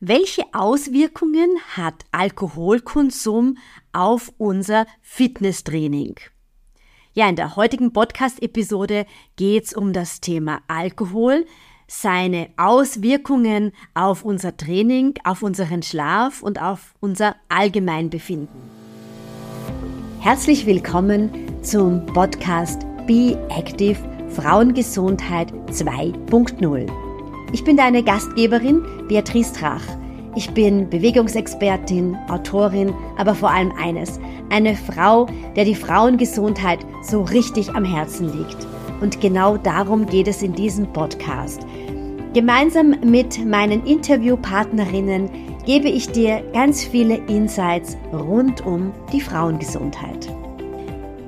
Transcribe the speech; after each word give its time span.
Welche 0.00 0.44
Auswirkungen 0.52 1.58
hat 1.76 2.04
Alkoholkonsum 2.12 3.58
auf 3.92 4.32
unser 4.38 4.86
Fitnesstraining? 5.02 6.14
Ja, 7.14 7.28
in 7.28 7.34
der 7.34 7.56
heutigen 7.56 7.92
Podcast-Episode 7.92 9.06
geht 9.34 9.64
es 9.64 9.72
um 9.72 9.92
das 9.92 10.20
Thema 10.20 10.60
Alkohol, 10.68 11.46
seine 11.88 12.48
Auswirkungen 12.56 13.72
auf 13.94 14.24
unser 14.24 14.56
Training, 14.56 15.14
auf 15.24 15.42
unseren 15.42 15.82
Schlaf 15.82 16.44
und 16.44 16.62
auf 16.62 16.94
unser 17.00 17.34
Allgemeinbefinden. 17.48 18.54
Herzlich 20.20 20.64
willkommen 20.64 21.30
zum 21.64 22.06
Podcast 22.06 22.82
Be 23.08 23.36
Active 23.50 23.98
Frauengesundheit 24.28 25.52
2.0. 25.72 27.07
Ich 27.50 27.64
bin 27.64 27.78
deine 27.78 28.02
Gastgeberin 28.02 28.84
Beatrice 29.08 29.54
Trach. 29.54 29.82
Ich 30.36 30.50
bin 30.50 30.90
Bewegungsexpertin, 30.90 32.14
Autorin, 32.28 32.92
aber 33.16 33.34
vor 33.34 33.50
allem 33.50 33.72
eines, 33.72 34.20
eine 34.50 34.76
Frau, 34.76 35.26
der 35.56 35.64
die 35.64 35.74
Frauengesundheit 35.74 36.80
so 37.02 37.22
richtig 37.22 37.70
am 37.70 37.84
Herzen 37.84 38.36
liegt. 38.36 38.66
Und 39.00 39.22
genau 39.22 39.56
darum 39.56 40.04
geht 40.04 40.28
es 40.28 40.42
in 40.42 40.52
diesem 40.52 40.92
Podcast. 40.92 41.62
Gemeinsam 42.34 42.96
mit 43.02 43.42
meinen 43.46 43.86
Interviewpartnerinnen 43.86 45.30
gebe 45.64 45.88
ich 45.88 46.10
dir 46.10 46.42
ganz 46.52 46.84
viele 46.84 47.16
Insights 47.28 47.96
rund 48.12 48.64
um 48.66 48.92
die 49.10 49.22
Frauengesundheit. 49.22 50.28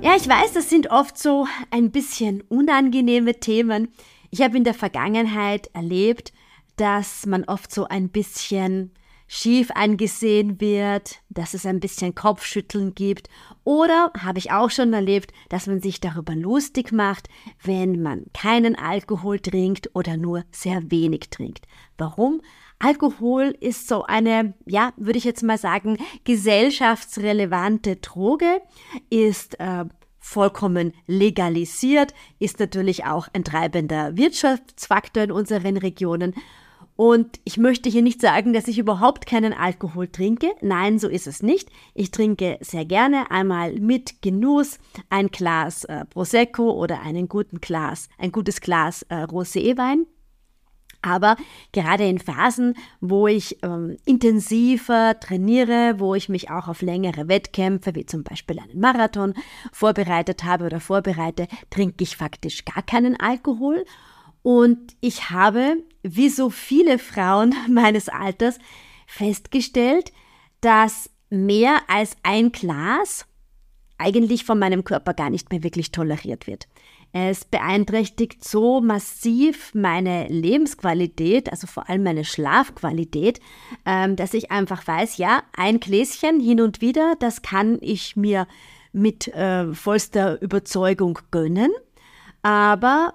Ja, 0.03 0.17
ich 0.17 0.29
weiß, 0.29 0.53
das 0.53 0.69
sind 0.69 0.91
oft 0.91 1.17
so 1.17 1.47
ein 1.71 1.91
bisschen 1.91 2.43
unangenehme 2.49 3.35
Themen. 3.41 3.89
Ich 4.31 4.43
habe 4.43 4.57
in 4.57 4.65
der 4.65 4.75
Vergangenheit 4.75 5.69
erlebt, 5.73 6.33
dass 6.77 7.27
man 7.27 7.45
oft 7.45 7.73
so 7.73 7.87
ein 7.87 8.09
bisschen 8.09 8.93
schief 9.33 9.71
angesehen 9.77 10.61
wird, 10.61 11.21
dass 11.29 11.55
es 11.55 11.65
ein 11.65 11.79
bisschen 11.79 12.17
Kopfschütteln 12.17 12.97
gibt 12.97 13.29
oder 13.63 14.11
habe 14.19 14.41
ich 14.41 14.51
auch 14.51 14.71
schon 14.71 14.93
erlebt, 14.93 15.33
dass 15.49 15.69
man 15.69 15.81
sich 15.81 16.01
darüber 16.01 16.35
lustig 16.35 16.91
macht, 16.91 17.29
wenn 17.63 18.03
man 18.03 18.25
keinen 18.35 18.75
Alkohol 18.75 19.39
trinkt 19.39 19.91
oder 19.95 20.17
nur 20.17 20.45
sehr 20.51 20.91
wenig 20.91 21.31
trinkt. 21.31 21.67
Warum? 21.97 22.41
Alkohol 22.81 23.55
ist 23.61 23.87
so 23.87 24.03
eine, 24.03 24.55
ja, 24.67 24.93
würde 24.97 25.19
ich 25.19 25.25
jetzt 25.25 25.45
mal 25.45 25.59
sagen, 25.59 25.99
gesellschaftsrelevante 26.25 27.97
Droge, 27.97 28.61
ist 29.11 29.61
äh, 29.61 29.85
vollkommen 30.21 30.93
legalisiert, 31.07 32.15
ist 32.39 32.61
natürlich 32.61 33.05
auch 33.05 33.29
ein 33.33 33.43
treibender 33.43 34.17
Wirtschaftsfaktor 34.17 35.25
in 35.25 35.33
unseren 35.33 35.77
Regionen. 35.77 36.35
Und 36.97 37.41
ich 37.45 37.57
möchte 37.57 37.89
hier 37.89 38.03
nicht 38.03 38.21
sagen, 38.21 38.53
dass 38.53 38.69
ich 38.69 38.79
überhaupt 38.79 39.25
keinen 39.25 39.55
Alkohol 39.55 40.09
trinke. 40.09 40.51
Nein, 40.61 40.99
so 40.99 41.09
ist 41.09 41.27
es 41.27 41.43
nicht. 41.43 41.71
Ich 41.95 42.11
trinke 42.11 42.59
sehr 42.61 42.85
gerne 42.85 43.31
einmal 43.31 43.73
mit 43.81 44.21
Genuss 44.21 44.79
ein 45.09 45.29
Glas 45.29 45.85
äh, 45.85 46.05
Prosecco 46.05 46.71
oder 46.73 47.01
einen 47.01 47.27
guten 47.27 47.63
Glas, 47.63 48.11
ein 48.19 48.33
gutes 48.33 48.61
Glas 48.61 49.03
äh, 49.09 49.23
Roséwein. 49.23 50.05
Aber 51.03 51.37
gerade 51.73 52.07
in 52.07 52.19
Phasen, 52.19 52.75
wo 53.01 53.27
ich 53.27 53.63
ähm, 53.63 53.97
intensiver 54.05 55.19
trainiere, 55.19 55.95
wo 55.99 56.15
ich 56.15 56.29
mich 56.29 56.51
auch 56.51 56.69
auf 56.69 56.83
längere 56.83 57.29
Wettkämpfe, 57.29 57.95
wie 57.95 58.07
zum 58.07 58.23
Beispiel 58.23 58.59
einen 58.59 58.81
Marathon, 58.81 59.35
vorbereitet 59.73 60.45
habe 60.45 60.67
oder 60.67 60.81
vorbereite, 60.81 61.49
trinke 61.71 62.05
ich 62.05 62.17
faktisch 62.17 62.65
gar 62.65 62.83
keinen 62.83 63.19
Alkohol. 63.19 63.85
Und 64.43 64.97
ich 65.01 65.31
habe, 65.31 65.77
wie 66.03 66.29
so 66.29 66.51
viele 66.51 66.99
Frauen 66.99 67.55
meines 67.69 68.09
Alters, 68.09 68.59
festgestellt, 69.07 70.13
dass 70.61 71.11
mehr 71.31 71.81
als 71.89 72.17
ein 72.23 72.53
Glas 72.53 73.27
eigentlich 73.99 74.45
von 74.45 74.59
meinem 74.59 74.85
Körper 74.85 75.15
gar 75.15 75.31
nicht 75.31 75.51
mehr 75.51 75.63
wirklich 75.63 75.93
toleriert 75.93 76.47
wird. 76.47 76.69
Es 77.13 77.45
beeinträchtigt 77.45 78.45
so 78.45 78.81
massiv 78.81 79.75
meine 79.75 80.29
Lebensqualität, 80.29 81.51
also 81.51 81.67
vor 81.67 81.89
allem 81.89 82.05
meine 82.05 82.25
Schlafqualität, 82.25 83.41
ähm, 83.85 84.15
dass 84.17 84.33
ich 84.33 84.51
einfach 84.51 84.87
weiß, 84.87 85.17
ja, 85.17 85.43
ein 85.57 85.81
Gläschen 85.81 86.39
hin 86.41 86.61
und 86.61 86.81
wieder, 86.81 87.15
das 87.19 87.43
kann 87.43 87.79
ich 87.81 88.17
mir 88.17 88.47
mit 88.93 89.29
äh, 89.29 89.73
vollster 89.75 90.41
Überzeugung 90.41 91.19
gönnen, 91.31 91.73
aber 92.43 93.15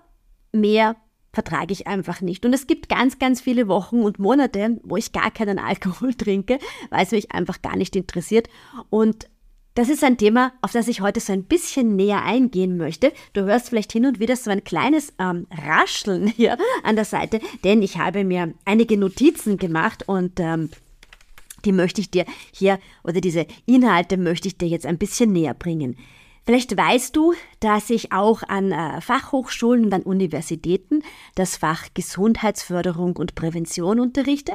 mehr 0.52 0.96
vertrage 1.36 1.74
ich 1.74 1.86
einfach 1.86 2.22
nicht. 2.22 2.46
Und 2.46 2.54
es 2.54 2.66
gibt 2.66 2.90
ganz, 2.90 3.20
ganz 3.20 3.42
viele 3.42 3.68
Wochen 3.68 4.00
und 4.00 4.20
Monate, 4.20 4.80
wo 4.84 4.98
ich 4.98 5.12
gar 5.12 5.32
keinen 5.32 5.60
Alkohol 5.66 6.14
trinke, 6.14 6.60
weil 6.90 7.04
es 7.04 7.12
mich 7.12 7.32
einfach 7.32 7.62
gar 7.62 7.76
nicht 7.76 7.96
interessiert. 7.96 8.48
Und 8.90 9.30
das 9.76 9.90
ist 9.90 10.04
ein 10.04 10.18
Thema, 10.18 10.54
auf 10.62 10.72
das 10.72 10.88
ich 10.88 11.02
heute 11.02 11.20
so 11.20 11.34
ein 11.34 11.44
bisschen 11.44 11.96
näher 11.96 12.24
eingehen 12.24 12.78
möchte. 12.78 13.12
Du 13.34 13.44
hörst 13.44 13.70
vielleicht 13.70 13.92
hin 13.92 14.06
und 14.06 14.20
wieder 14.20 14.38
so 14.38 14.50
ein 14.50 14.64
kleines 14.64 15.14
ähm, 15.20 15.48
Rascheln 15.52 16.28
hier 16.36 16.58
an 16.84 16.96
der 16.96 17.06
Seite, 17.06 17.40
denn 17.64 17.82
ich 17.82 17.98
habe 17.98 18.24
mir 18.24 18.54
einige 18.64 18.98
Notizen 18.98 19.58
gemacht 19.58 20.08
und 20.08 20.40
ähm, 20.40 20.70
die 21.66 21.74
möchte 21.74 22.00
ich 22.00 22.10
dir 22.10 22.26
hier 22.54 22.80
oder 23.04 23.20
diese 23.20 23.48
Inhalte 23.66 24.18
möchte 24.18 24.48
ich 24.48 24.58
dir 24.58 24.68
jetzt 24.68 24.86
ein 24.86 24.98
bisschen 24.98 25.34
näher 25.34 25.54
bringen. 25.54 25.98
Vielleicht 26.46 26.78
weißt 26.78 27.16
du, 27.16 27.34
dass 27.60 27.90
ich 27.90 28.12
auch 28.12 28.44
an 28.44 28.72
äh, 28.72 29.02
Fachhochschulen 29.02 29.86
und 29.86 29.94
an 29.94 30.04
Universitäten 30.04 31.02
das 31.34 31.58
Fach 31.58 31.88
Gesundheitsförderung 31.94 33.18
und 33.18 33.36
Prävention 33.36 34.00
unterrichte 34.00 34.54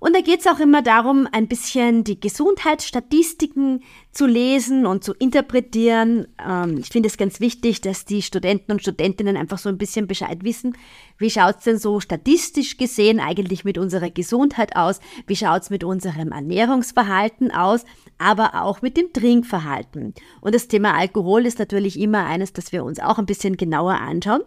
und 0.00 0.14
da 0.14 0.20
geht 0.20 0.40
es 0.40 0.46
auch 0.46 0.58
immer 0.58 0.82
darum, 0.82 1.26
ein 1.32 1.48
bisschen 1.48 2.04
die 2.04 2.20
Gesundheitsstatistiken 2.20 3.82
zu 4.12 4.26
lesen 4.26 4.86
und 4.86 5.02
zu 5.02 5.14
interpretieren. 5.14 6.28
Ähm, 6.46 6.78
ich 6.78 6.88
finde 6.88 7.08
es 7.08 7.16
ganz 7.16 7.40
wichtig, 7.40 7.80
dass 7.80 8.04
die 8.04 8.22
Studenten 8.22 8.72
und 8.72 8.82
Studentinnen 8.82 9.36
einfach 9.36 9.58
so 9.58 9.68
ein 9.68 9.78
bisschen 9.78 10.06
Bescheid 10.06 10.44
wissen. 10.44 10.76
Wie 11.18 11.30
schaut 11.30 11.58
es 11.58 11.64
denn 11.64 11.78
so 11.78 12.00
statistisch 12.00 12.76
gesehen 12.76 13.18
eigentlich 13.18 13.64
mit 13.64 13.78
unserer 13.78 14.10
Gesundheit 14.10 14.76
aus? 14.76 15.00
Wie 15.26 15.36
schaut 15.36 15.62
es 15.62 15.70
mit 15.70 15.84
unserem 15.84 16.32
Ernährungsverhalten 16.32 17.50
aus? 17.50 17.84
Aber 18.18 18.62
auch 18.62 18.82
mit 18.82 18.96
dem 18.96 19.12
Trinkverhalten. 19.12 20.14
Und 20.40 20.54
das 20.54 20.68
Thema 20.68 20.94
Alkohol 20.94 21.46
ist 21.46 21.58
natürlich 21.58 21.98
immer 21.98 22.26
eines, 22.26 22.52
das 22.52 22.72
wir 22.72 22.84
uns 22.84 23.00
auch 23.00 23.18
ein 23.18 23.26
bisschen 23.26 23.56
genauer 23.56 23.94
anschauen. 23.94 24.42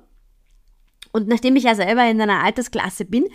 Und 1.12 1.28
nachdem 1.28 1.56
ich 1.56 1.64
ja 1.64 1.74
selber 1.74 2.08
in 2.08 2.22
einer 2.22 2.44
Altersklasse 2.44 3.06
bin, 3.06 3.26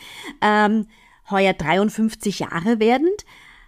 ähm, 0.41 0.87
heuer 1.31 1.53
53 1.53 2.41
Jahre 2.41 2.79
werdend, 2.79 3.25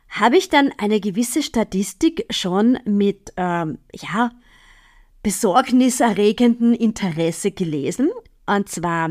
habe 0.09 0.37
ich 0.37 0.49
dann 0.49 0.73
eine 0.79 1.01
gewisse 1.01 1.43
Statistik 1.43 2.27
schon 2.31 2.79
mit, 2.85 3.33
ähm, 3.37 3.79
ja, 3.93 4.31
besorgniserregenden 5.23 6.75
Interesse 6.75 7.51
gelesen. 7.51 8.11
Und 8.47 8.69
zwar 8.69 9.11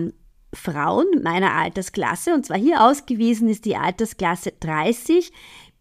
Frauen 0.54 1.08
meiner 1.24 1.54
Altersklasse. 1.54 2.34
Und 2.34 2.46
zwar 2.46 2.58
hier 2.58 2.84
ausgewiesen 2.84 3.50
ist 3.50 3.66
die 3.66 3.76
Altersklasse 3.76 4.54
30 4.60 5.32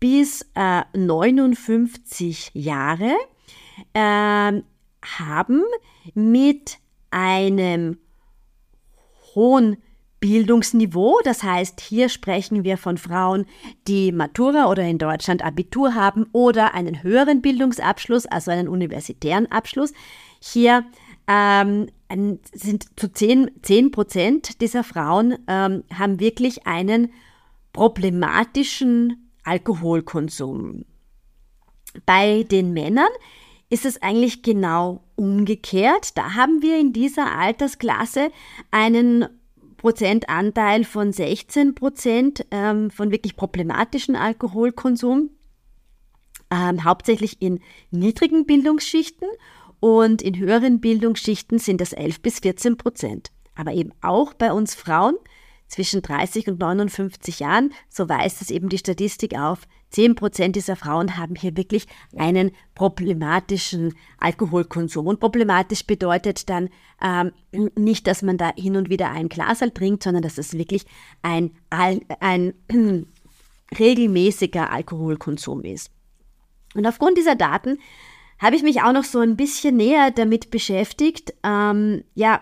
bis 0.00 0.46
äh, 0.54 0.82
59 0.96 2.50
Jahre. 2.54 3.14
Äh, 3.92 4.62
haben 5.04 5.62
mit 6.14 6.78
einem 7.10 7.98
hohen 9.34 9.76
Bildungsniveau. 10.22 11.18
Das 11.24 11.42
heißt, 11.42 11.80
hier 11.80 12.08
sprechen 12.08 12.62
wir 12.62 12.78
von 12.78 12.96
Frauen, 12.96 13.44
die 13.88 14.12
Matura 14.12 14.70
oder 14.70 14.84
in 14.84 14.96
Deutschland 14.96 15.44
Abitur 15.44 15.96
haben 15.96 16.26
oder 16.32 16.74
einen 16.74 17.02
höheren 17.02 17.42
Bildungsabschluss, 17.42 18.26
also 18.26 18.52
einen 18.52 18.68
universitären 18.68 19.50
Abschluss. 19.50 19.92
Hier 20.40 20.84
ähm, 21.26 21.88
sind 22.54 22.86
zu 22.98 23.12
10, 23.12 23.50
10 23.62 23.90
Prozent 23.90 24.60
dieser 24.60 24.84
Frauen 24.84 25.38
ähm, 25.48 25.82
haben 25.92 26.20
wirklich 26.20 26.68
einen 26.68 27.12
problematischen 27.72 29.28
Alkoholkonsum. 29.42 30.84
Bei 32.06 32.44
den 32.44 32.72
Männern 32.72 33.10
ist 33.70 33.86
es 33.86 34.00
eigentlich 34.02 34.42
genau 34.42 35.02
umgekehrt. 35.16 36.16
Da 36.16 36.34
haben 36.34 36.62
wir 36.62 36.78
in 36.78 36.92
dieser 36.92 37.36
Altersklasse 37.36 38.30
einen 38.70 39.26
Prozentanteil 39.82 40.84
von 40.84 41.12
16 41.12 41.74
Prozent 41.74 42.46
ähm, 42.52 42.88
von 42.92 43.10
wirklich 43.10 43.34
problematischen 43.34 44.14
Alkoholkonsum, 44.14 45.30
ähm, 46.52 46.84
hauptsächlich 46.84 47.42
in 47.42 47.58
niedrigen 47.90 48.46
Bildungsschichten 48.46 49.26
und 49.80 50.22
in 50.22 50.38
höheren 50.38 50.80
Bildungsschichten 50.80 51.58
sind 51.58 51.80
das 51.80 51.92
11 51.92 52.20
bis 52.20 52.38
14 52.38 52.76
Prozent. 52.76 53.32
Aber 53.56 53.72
eben 53.72 53.90
auch 54.02 54.34
bei 54.34 54.52
uns 54.52 54.76
Frauen 54.76 55.16
zwischen 55.66 56.00
30 56.00 56.46
und 56.46 56.60
59 56.60 57.40
Jahren, 57.40 57.72
so 57.88 58.08
weist 58.08 58.40
es 58.40 58.52
eben 58.52 58.68
die 58.68 58.78
Statistik 58.78 59.36
auf, 59.36 59.62
10 59.92 60.14
Prozent 60.14 60.56
dieser 60.56 60.76
Frauen 60.76 61.16
haben 61.16 61.34
hier 61.36 61.56
wirklich 61.56 61.86
einen 62.16 62.50
problematischen 62.74 63.94
Alkoholkonsum. 64.18 65.06
Und 65.06 65.20
problematisch 65.20 65.86
bedeutet 65.86 66.48
dann 66.48 66.70
ähm, 67.02 67.32
nicht, 67.76 68.06
dass 68.06 68.22
man 68.22 68.38
da 68.38 68.52
hin 68.56 68.76
und 68.76 68.90
wieder 68.90 69.10
ein 69.10 69.28
Glas 69.28 69.60
trinkt, 69.74 70.02
sondern 70.02 70.22
dass 70.22 70.38
es 70.38 70.54
wirklich 70.54 70.84
ein, 71.22 71.52
ein 71.70 72.54
regelmäßiger 73.78 74.70
Alkoholkonsum 74.70 75.62
ist. 75.62 75.90
Und 76.74 76.86
aufgrund 76.86 77.18
dieser 77.18 77.36
Daten 77.36 77.78
habe 78.38 78.56
ich 78.56 78.62
mich 78.62 78.82
auch 78.82 78.92
noch 78.92 79.04
so 79.04 79.20
ein 79.20 79.36
bisschen 79.36 79.76
näher 79.76 80.10
damit 80.10 80.50
beschäftigt, 80.50 81.34
ähm, 81.44 82.02
ja, 82.14 82.40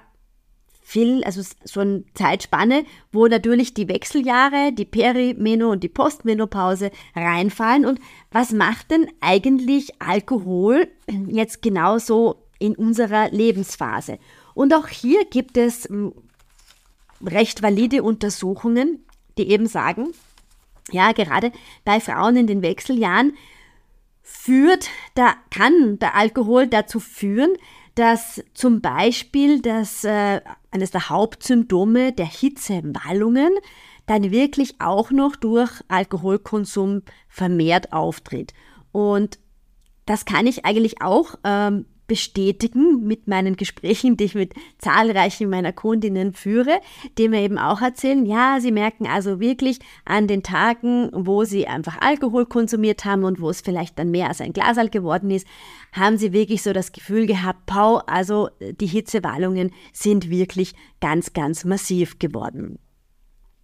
viel, 0.90 1.22
also 1.22 1.40
so 1.62 1.80
eine 1.80 2.02
Zeitspanne, 2.14 2.84
wo 3.12 3.28
natürlich 3.28 3.74
die 3.74 3.88
Wechseljahre, 3.88 4.72
die 4.72 4.84
Perimeno 4.84 5.70
und 5.70 5.84
die 5.84 5.88
Postmenopause 5.88 6.90
reinfallen. 7.14 7.86
Und 7.86 8.00
was 8.32 8.50
macht 8.50 8.90
denn 8.90 9.06
eigentlich 9.20 10.02
Alkohol 10.02 10.88
jetzt 11.28 11.62
genauso 11.62 12.42
in 12.58 12.74
unserer 12.74 13.30
Lebensphase? 13.30 14.18
Und 14.52 14.74
auch 14.74 14.88
hier 14.88 15.24
gibt 15.26 15.56
es 15.56 15.84
hm, 15.88 16.12
recht 17.24 17.62
valide 17.62 18.02
Untersuchungen, 18.02 19.04
die 19.38 19.48
eben 19.48 19.68
sagen, 19.68 20.08
ja, 20.90 21.12
gerade 21.12 21.52
bei 21.84 22.00
Frauen 22.00 22.34
in 22.34 22.48
den 22.48 22.62
Wechseljahren 22.62 23.36
führt, 24.22 24.88
da 25.14 25.34
kann 25.50 26.00
der 26.00 26.16
Alkohol 26.16 26.66
dazu 26.66 26.98
führen, 26.98 27.52
dass 27.94 28.42
zum 28.54 28.80
Beispiel 28.80 29.60
das, 29.60 30.04
äh, 30.04 30.40
eines 30.70 30.90
der 30.90 31.08
Hauptsymptome 31.08 32.12
der 32.12 32.26
Hitzewallungen 32.26 33.52
dann 34.06 34.30
wirklich 34.30 34.80
auch 34.80 35.10
noch 35.10 35.36
durch 35.36 35.70
Alkoholkonsum 35.88 37.02
vermehrt 37.28 37.92
auftritt. 37.92 38.52
Und 38.92 39.38
das 40.06 40.24
kann 40.24 40.46
ich 40.46 40.64
eigentlich 40.64 41.02
auch 41.02 41.36
ähm, 41.44 41.86
bestätigen 42.10 43.06
mit 43.06 43.28
meinen 43.28 43.54
Gesprächen, 43.54 44.16
die 44.16 44.24
ich 44.24 44.34
mit 44.34 44.52
zahlreichen 44.78 45.48
meiner 45.48 45.72
Kundinnen 45.72 46.32
führe, 46.32 46.80
die 47.16 47.28
mir 47.28 47.42
eben 47.42 47.56
auch 47.56 47.80
erzählen, 47.80 48.26
ja, 48.26 48.58
sie 48.58 48.72
merken 48.72 49.06
also 49.06 49.38
wirklich 49.38 49.78
an 50.04 50.26
den 50.26 50.42
Tagen, 50.42 51.10
wo 51.12 51.44
sie 51.44 51.68
einfach 51.68 51.98
Alkohol 52.00 52.46
konsumiert 52.46 53.04
haben 53.04 53.22
und 53.22 53.40
wo 53.40 53.48
es 53.48 53.60
vielleicht 53.60 53.96
dann 54.00 54.10
mehr 54.10 54.26
als 54.26 54.40
ein 54.40 54.52
Glasal 54.52 54.88
geworden 54.88 55.30
ist, 55.30 55.46
haben 55.92 56.18
sie 56.18 56.32
wirklich 56.32 56.64
so 56.64 56.72
das 56.72 56.90
Gefühl 56.90 57.26
gehabt, 57.28 57.64
Pau, 57.66 57.98
also 58.08 58.48
die 58.58 58.88
Hitzewallungen 58.88 59.70
sind 59.92 60.30
wirklich 60.30 60.74
ganz, 61.00 61.32
ganz 61.32 61.64
massiv 61.64 62.18
geworden. 62.18 62.80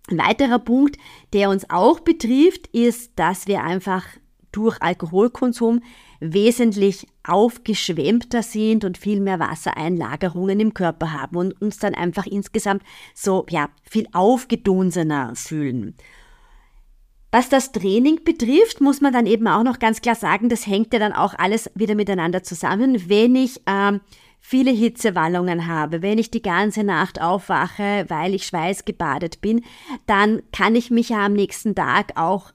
Ein 0.08 0.18
weiterer 0.18 0.60
Punkt, 0.60 0.98
der 1.32 1.50
uns 1.50 1.68
auch 1.68 1.98
betrifft, 1.98 2.68
ist, 2.68 3.10
dass 3.16 3.48
wir 3.48 3.64
einfach 3.64 4.04
durch 4.52 4.80
Alkoholkonsum 4.80 5.82
wesentlich 6.20 7.06
aufgeschwemmter 7.24 8.42
sind 8.42 8.84
und 8.84 8.98
viel 8.98 9.20
mehr 9.20 9.38
Wassereinlagerungen 9.38 10.60
im 10.60 10.74
Körper 10.74 11.12
haben 11.12 11.36
und 11.36 11.60
uns 11.60 11.78
dann 11.78 11.94
einfach 11.94 12.26
insgesamt 12.26 12.82
so, 13.14 13.46
ja, 13.50 13.68
viel 13.82 14.06
aufgedunsener 14.12 15.32
fühlen. 15.34 15.94
Was 17.32 17.48
das 17.48 17.72
Training 17.72 18.24
betrifft, 18.24 18.80
muss 18.80 19.00
man 19.00 19.12
dann 19.12 19.26
eben 19.26 19.46
auch 19.46 19.62
noch 19.62 19.78
ganz 19.78 20.00
klar 20.00 20.14
sagen, 20.14 20.48
das 20.48 20.66
hängt 20.66 20.92
ja 20.92 20.98
dann 20.98 21.12
auch 21.12 21.34
alles 21.34 21.70
wieder 21.74 21.94
miteinander 21.94 22.42
zusammen. 22.42 23.10
Wenn 23.10 23.34
ich 23.34 23.60
ähm, 23.66 24.00
viele 24.40 24.70
Hitzewallungen 24.70 25.66
habe, 25.66 26.02
wenn 26.02 26.18
ich 26.18 26.30
die 26.30 26.40
ganze 26.40 26.84
Nacht 26.84 27.20
aufwache, 27.20 28.06
weil 28.08 28.32
ich 28.32 28.46
schweißgebadet 28.46 29.40
bin, 29.40 29.64
dann 30.06 30.40
kann 30.52 30.76
ich 30.76 30.90
mich 30.90 31.10
ja 31.10 31.26
am 31.26 31.32
nächsten 31.32 31.74
Tag 31.74 32.12
auch 32.14 32.52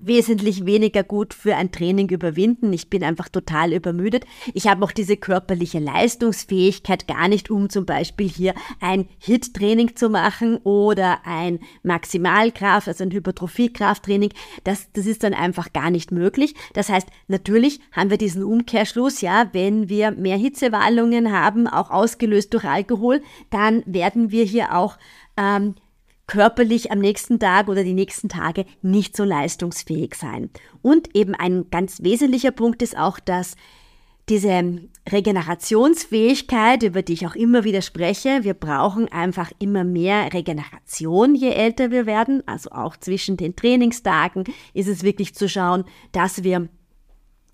wesentlich 0.00 0.66
weniger 0.66 1.02
gut 1.02 1.34
für 1.34 1.56
ein 1.56 1.72
Training 1.72 2.08
überwinden. 2.08 2.72
Ich 2.72 2.90
bin 2.90 3.04
einfach 3.04 3.28
total 3.28 3.72
übermüdet. 3.72 4.24
Ich 4.52 4.66
habe 4.66 4.84
auch 4.84 4.92
diese 4.92 5.16
körperliche 5.16 5.78
Leistungsfähigkeit 5.78 7.08
gar 7.08 7.28
nicht, 7.28 7.50
um 7.50 7.70
zum 7.70 7.86
Beispiel 7.86 8.28
hier 8.28 8.54
ein 8.80 9.08
HIT-Training 9.18 9.96
zu 9.96 10.08
machen 10.08 10.58
oder 10.58 11.18
ein 11.24 11.60
Maximalkraft, 11.82 12.88
also 12.88 13.04
ein 13.04 13.12
Hypertrophie-Krafttraining. 13.12 14.30
Das, 14.64 14.92
das 14.92 15.06
ist 15.06 15.22
dann 15.22 15.34
einfach 15.34 15.72
gar 15.72 15.90
nicht 15.90 16.12
möglich. 16.12 16.54
Das 16.72 16.88
heißt, 16.88 17.08
natürlich 17.28 17.80
haben 17.92 18.10
wir 18.10 18.18
diesen 18.18 18.42
Umkehrschluss, 18.42 19.20
ja, 19.20 19.48
wenn 19.52 19.88
wir 19.88 20.10
mehr 20.10 20.36
Hitzewallungen 20.36 21.32
haben, 21.32 21.66
auch 21.66 21.90
ausgelöst 21.90 22.52
durch 22.54 22.64
Alkohol, 22.64 23.22
dann 23.50 23.82
werden 23.86 24.30
wir 24.30 24.44
hier 24.44 24.74
auch 24.74 24.98
ähm, 25.36 25.74
körperlich 26.26 26.90
am 26.90 26.98
nächsten 26.98 27.38
Tag 27.38 27.68
oder 27.68 27.84
die 27.84 27.94
nächsten 27.94 28.28
Tage 28.28 28.64
nicht 28.82 29.16
so 29.16 29.24
leistungsfähig 29.24 30.14
sein. 30.14 30.50
Und 30.82 31.14
eben 31.14 31.34
ein 31.34 31.66
ganz 31.70 32.02
wesentlicher 32.02 32.50
Punkt 32.50 32.82
ist 32.82 32.96
auch, 32.96 33.20
dass 33.20 33.56
diese 34.30 34.80
Regenerationsfähigkeit, 35.10 36.82
über 36.82 37.02
die 37.02 37.12
ich 37.12 37.26
auch 37.26 37.34
immer 37.34 37.64
wieder 37.64 37.82
spreche, 37.82 38.42
wir 38.42 38.54
brauchen 38.54 39.12
einfach 39.12 39.52
immer 39.58 39.84
mehr 39.84 40.32
Regeneration, 40.32 41.34
je 41.34 41.50
älter 41.50 41.90
wir 41.90 42.06
werden. 42.06 42.42
Also 42.46 42.70
auch 42.70 42.96
zwischen 42.96 43.36
den 43.36 43.54
Trainingstagen 43.54 44.44
ist 44.72 44.88
es 44.88 45.02
wirklich 45.02 45.34
zu 45.34 45.48
schauen, 45.48 45.84
dass 46.12 46.42
wir 46.42 46.68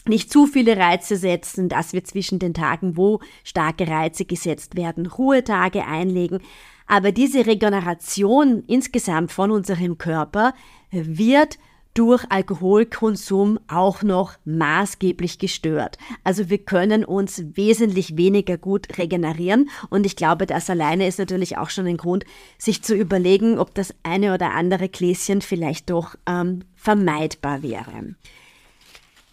nicht 0.08 0.32
zu 0.32 0.47
viele 0.47 0.76
Reize 0.76 1.17
setzen, 1.17 1.69
dass 1.69 1.93
wir 1.93 2.05
zwischen 2.05 2.38
den 2.38 2.55
Tagen, 2.55 2.97
wo 2.97 3.20
starke 3.44 3.87
Reize 3.87 4.25
gesetzt 4.25 4.76
werden, 4.76 5.06
Ruhetage 5.06 5.85
einlegen. 5.85 6.41
Aber 6.87 7.12
diese 7.12 7.47
Regeneration 7.47 8.64
insgesamt 8.67 9.31
von 9.31 9.50
unserem 9.50 9.99
Körper 9.99 10.55
wird 10.91 11.58
durch 11.94 12.25
Alkoholkonsum 12.29 13.58
auch 13.69 14.02
noch 14.02 14.35
maßgeblich 14.44 15.38
gestört. 15.38 15.99
Also 16.23 16.49
wir 16.49 16.58
können 16.58 17.05
uns 17.05 17.43
wesentlich 17.55 18.17
weniger 18.17 18.58
gut 18.58 18.97
regenerieren 18.97 19.70
und 19.88 20.06
ich 20.06 20.17
glaube, 20.17 20.47
das 20.47 20.70
alleine 20.70 21.06
ist 21.06 21.19
natürlich 21.19 21.58
auch 21.58 21.70
schon 21.70 21.87
ein 21.87 21.97
Grund, 21.97 22.25
sich 22.58 22.82
zu 22.82 22.94
überlegen, 22.94 23.58
ob 23.58 23.75
das 23.75 23.94
eine 24.02 24.35
oder 24.35 24.52
andere 24.52 24.88
Gläschen 24.88 25.43
vielleicht 25.43 25.91
doch 25.91 26.14
ähm, 26.26 26.61
vermeidbar 26.76 27.62
wäre. 27.62 28.14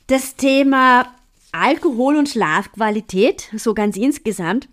Das 0.08 0.38
Thema 0.38 1.14
Alkohol 1.52 2.16
und 2.16 2.30
Schlafqualität, 2.30 3.52
so 3.58 3.74
ganz 3.74 3.98
insgesamt, 3.98 4.70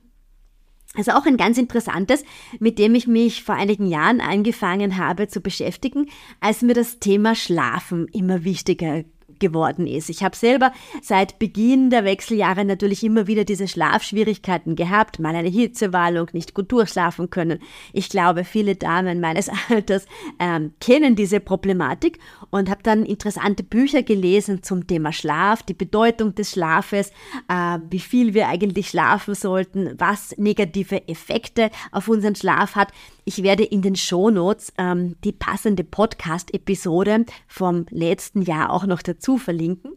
also 0.94 1.10
auch 1.10 1.26
ein 1.26 1.36
ganz 1.36 1.58
interessantes, 1.58 2.24
mit 2.60 2.78
dem 2.78 2.94
ich 2.94 3.08
mich 3.08 3.42
vor 3.42 3.56
einigen 3.56 3.88
Jahren 3.88 4.20
angefangen 4.20 4.96
habe 4.96 5.26
zu 5.26 5.40
beschäftigen, 5.40 6.08
als 6.38 6.62
mir 6.62 6.74
das 6.74 7.00
Thema 7.00 7.34
Schlafen 7.34 8.06
immer 8.12 8.44
wichtiger 8.44 9.02
geworden 9.40 9.86
ist. 9.86 10.08
Ich 10.08 10.22
habe 10.22 10.36
selber 10.36 10.72
seit 11.02 11.38
Beginn 11.38 11.90
der 11.90 12.04
Wechseljahre 12.04 12.64
natürlich 12.64 13.02
immer 13.04 13.26
wieder 13.26 13.44
diese 13.44 13.68
Schlafschwierigkeiten 13.68 14.76
gehabt, 14.76 15.18
mal 15.18 15.34
eine 15.34 15.48
Hitzewallung, 15.48 16.28
nicht 16.32 16.54
gut 16.54 16.70
durchschlafen 16.72 17.30
können. 17.30 17.60
Ich 17.92 18.08
glaube, 18.08 18.44
viele 18.44 18.76
Damen 18.76 19.20
meines 19.20 19.50
Alters 19.68 20.06
ähm, 20.38 20.72
kennen 20.80 21.16
diese 21.16 21.40
Problematik 21.40 22.18
und 22.50 22.70
habe 22.70 22.82
dann 22.82 23.04
interessante 23.04 23.62
Bücher 23.62 24.02
gelesen 24.02 24.62
zum 24.62 24.86
Thema 24.86 25.12
Schlaf, 25.12 25.62
die 25.62 25.74
Bedeutung 25.74 26.34
des 26.34 26.52
Schlafes, 26.52 27.10
äh, 27.48 27.78
wie 27.90 28.00
viel 28.00 28.34
wir 28.34 28.48
eigentlich 28.48 28.88
schlafen 28.88 29.34
sollten, 29.34 29.94
was 29.98 30.36
negative 30.38 31.08
Effekte 31.08 31.70
auf 31.92 32.08
unseren 32.08 32.34
Schlaf 32.34 32.76
hat. 32.76 32.92
Ich 33.24 33.42
werde 33.42 33.64
in 33.64 33.80
den 33.80 33.96
Shownotes 33.96 34.72
ähm, 34.76 35.16
die 35.24 35.32
passende 35.32 35.82
Podcast-Episode 35.82 37.24
vom 37.48 37.86
letzten 37.90 38.42
Jahr 38.42 38.70
auch 38.70 38.84
noch 38.84 39.00
dazu 39.00 39.38
verlinken. 39.38 39.92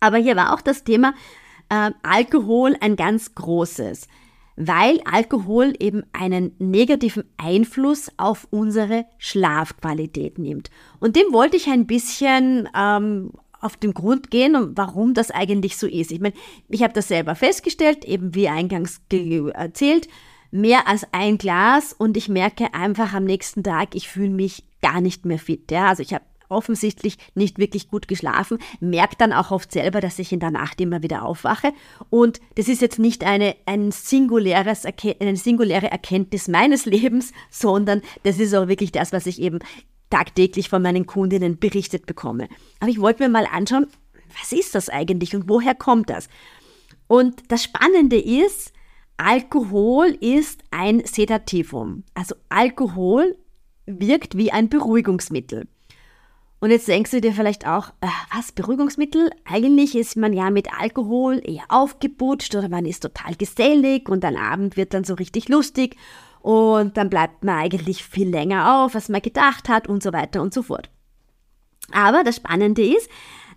Aber 0.00 0.16
hier 0.16 0.36
war 0.36 0.52
auch 0.52 0.60
das 0.60 0.82
Thema 0.84 1.14
äh, 1.68 1.90
Alkohol 2.02 2.76
ein 2.80 2.96
ganz 2.96 3.34
großes, 3.34 4.08
weil 4.56 5.00
Alkohol 5.04 5.74
eben 5.78 6.02
einen 6.12 6.54
negativen 6.58 7.24
Einfluss 7.36 8.10
auf 8.16 8.48
unsere 8.50 9.06
Schlafqualität 9.18 10.38
nimmt. 10.38 10.70
Und 10.98 11.14
dem 11.14 11.32
wollte 11.32 11.56
ich 11.56 11.68
ein 11.68 11.86
bisschen 11.86 12.68
ähm, 12.76 13.32
auf 13.60 13.76
den 13.76 13.94
Grund 13.94 14.30
gehen 14.30 14.56
und 14.56 14.76
warum 14.76 15.14
das 15.14 15.30
eigentlich 15.30 15.76
so 15.76 15.86
ist. 15.86 16.10
Ich 16.10 16.20
meine, 16.20 16.34
ich 16.68 16.82
habe 16.82 16.92
das 16.92 17.08
selber 17.08 17.34
festgestellt, 17.34 18.04
eben 18.04 18.34
wie 18.34 18.48
eingangs 18.48 19.00
erzählt, 19.54 20.08
mehr 20.56 20.88
als 20.88 21.06
ein 21.12 21.38
Glas 21.38 21.92
und 21.92 22.16
ich 22.16 22.28
merke 22.28 22.74
einfach 22.74 23.12
am 23.12 23.24
nächsten 23.24 23.62
Tag, 23.62 23.94
ich 23.94 24.08
fühle 24.08 24.30
mich 24.30 24.64
gar 24.82 25.00
nicht 25.00 25.24
mehr 25.24 25.38
fit. 25.38 25.70
Ja? 25.70 25.88
Also 25.88 26.02
ich 26.02 26.14
habe 26.14 26.24
offensichtlich 26.48 27.18
nicht 27.34 27.58
wirklich 27.58 27.88
gut 27.88 28.08
geschlafen, 28.08 28.58
merke 28.80 29.16
dann 29.18 29.32
auch 29.32 29.50
oft 29.50 29.72
selber, 29.72 30.00
dass 30.00 30.18
ich 30.18 30.32
in 30.32 30.40
der 30.40 30.50
Nacht 30.50 30.80
immer 30.80 31.02
wieder 31.02 31.24
aufwache. 31.24 31.72
Und 32.10 32.40
das 32.54 32.68
ist 32.68 32.80
jetzt 32.80 32.98
nicht 32.98 33.24
eine, 33.24 33.56
ein 33.66 33.90
singuläres, 33.90 34.84
eine 35.20 35.36
singuläre 35.36 35.90
Erkenntnis 35.90 36.48
meines 36.48 36.86
Lebens, 36.86 37.32
sondern 37.50 38.02
das 38.22 38.38
ist 38.38 38.54
auch 38.54 38.68
wirklich 38.68 38.92
das, 38.92 39.12
was 39.12 39.26
ich 39.26 39.40
eben 39.40 39.58
tagtäglich 40.10 40.68
von 40.68 40.82
meinen 40.82 41.06
Kundinnen 41.06 41.58
berichtet 41.58 42.06
bekomme. 42.06 42.48
Aber 42.78 42.90
ich 42.90 43.00
wollte 43.00 43.24
mir 43.24 43.28
mal 43.28 43.46
anschauen, 43.50 43.88
was 44.40 44.52
ist 44.52 44.74
das 44.74 44.88
eigentlich 44.88 45.34
und 45.34 45.48
woher 45.48 45.74
kommt 45.74 46.10
das? 46.10 46.28
Und 47.08 47.42
das 47.48 47.64
Spannende 47.64 48.18
ist, 48.20 48.72
Alkohol 49.16 50.16
ist 50.20 50.62
ein 50.70 51.04
Sedativum. 51.04 52.04
Also 52.14 52.34
Alkohol 52.48 53.36
wirkt 53.86 54.36
wie 54.36 54.52
ein 54.52 54.68
Beruhigungsmittel. 54.68 55.66
Und 56.58 56.70
jetzt 56.70 56.88
denkst 56.88 57.10
du 57.10 57.20
dir 57.20 57.32
vielleicht 57.32 57.66
auch, 57.66 57.90
äh, 58.00 58.08
was, 58.34 58.52
Beruhigungsmittel? 58.52 59.30
Eigentlich 59.44 59.94
ist 59.94 60.16
man 60.16 60.32
ja 60.32 60.50
mit 60.50 60.72
Alkohol 60.72 61.40
eher 61.44 61.64
aufgeputscht 61.68 62.54
oder 62.54 62.68
man 62.68 62.86
ist 62.86 63.00
total 63.00 63.34
gesellig 63.34 64.08
und 64.08 64.24
am 64.24 64.36
Abend 64.36 64.76
wird 64.76 64.94
dann 64.94 65.04
so 65.04 65.14
richtig 65.14 65.48
lustig 65.48 65.96
und 66.40 66.96
dann 66.96 67.10
bleibt 67.10 67.44
man 67.44 67.58
eigentlich 67.58 68.04
viel 68.04 68.28
länger 68.28 68.84
auf, 68.84 68.94
als 68.94 69.08
man 69.08 69.20
gedacht 69.20 69.68
hat 69.68 69.88
und 69.88 70.02
so 70.02 70.12
weiter 70.12 70.40
und 70.40 70.54
so 70.54 70.62
fort. 70.62 70.90
Aber 71.92 72.24
das 72.24 72.36
Spannende 72.36 72.82
ist, 72.82 73.08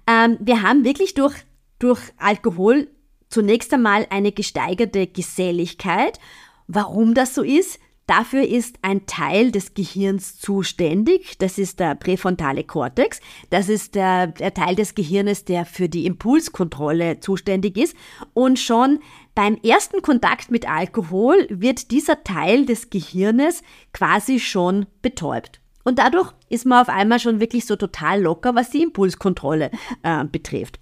ähm, 0.05 0.37
wir 0.39 0.61
haben 0.61 0.83
wirklich 0.83 1.13
durch, 1.13 1.35
durch 1.79 2.01
Alkohol 2.17 2.87
zunächst 3.29 3.73
einmal 3.73 4.07
eine 4.09 4.31
gesteigerte 4.31 5.07
Geselligkeit. 5.07 6.19
Warum 6.67 7.13
das 7.13 7.33
so 7.33 7.43
ist? 7.43 7.79
Dafür 8.09 8.41
ist 8.41 8.79
ein 8.81 9.05
Teil 9.05 9.51
des 9.51 9.75
Gehirns 9.75 10.39
zuständig. 10.39 11.37
Das 11.37 11.59
ist 11.59 11.79
der 11.79 11.93
präfrontale 11.93 12.63
Kortex. 12.63 13.21
Das 13.51 13.69
ist 13.69 13.93
der, 13.93 14.25
der, 14.25 14.51
Teil 14.55 14.75
des 14.75 14.95
Gehirnes, 14.95 15.45
der 15.45 15.63
für 15.63 15.87
die 15.89 16.07
Impulskontrolle 16.07 17.19
zuständig 17.19 17.77
ist. 17.77 17.95
Und 18.33 18.57
schon 18.57 18.97
beim 19.35 19.57
ersten 19.57 20.01
Kontakt 20.01 20.49
mit 20.49 20.67
Alkohol 20.67 21.45
wird 21.51 21.91
dieser 21.91 22.23
Teil 22.23 22.65
des 22.65 22.89
Gehirnes 22.89 23.61
quasi 23.93 24.39
schon 24.39 24.87
betäubt. 25.03 25.61
Und 25.83 25.99
dadurch 25.99 26.33
ist 26.49 26.65
man 26.65 26.81
auf 26.81 26.89
einmal 26.89 27.19
schon 27.19 27.39
wirklich 27.39 27.67
so 27.67 27.75
total 27.75 28.23
locker, 28.23 28.55
was 28.55 28.71
die 28.71 28.81
Impulskontrolle 28.81 29.69
äh, 30.01 30.25
betrifft 30.25 30.79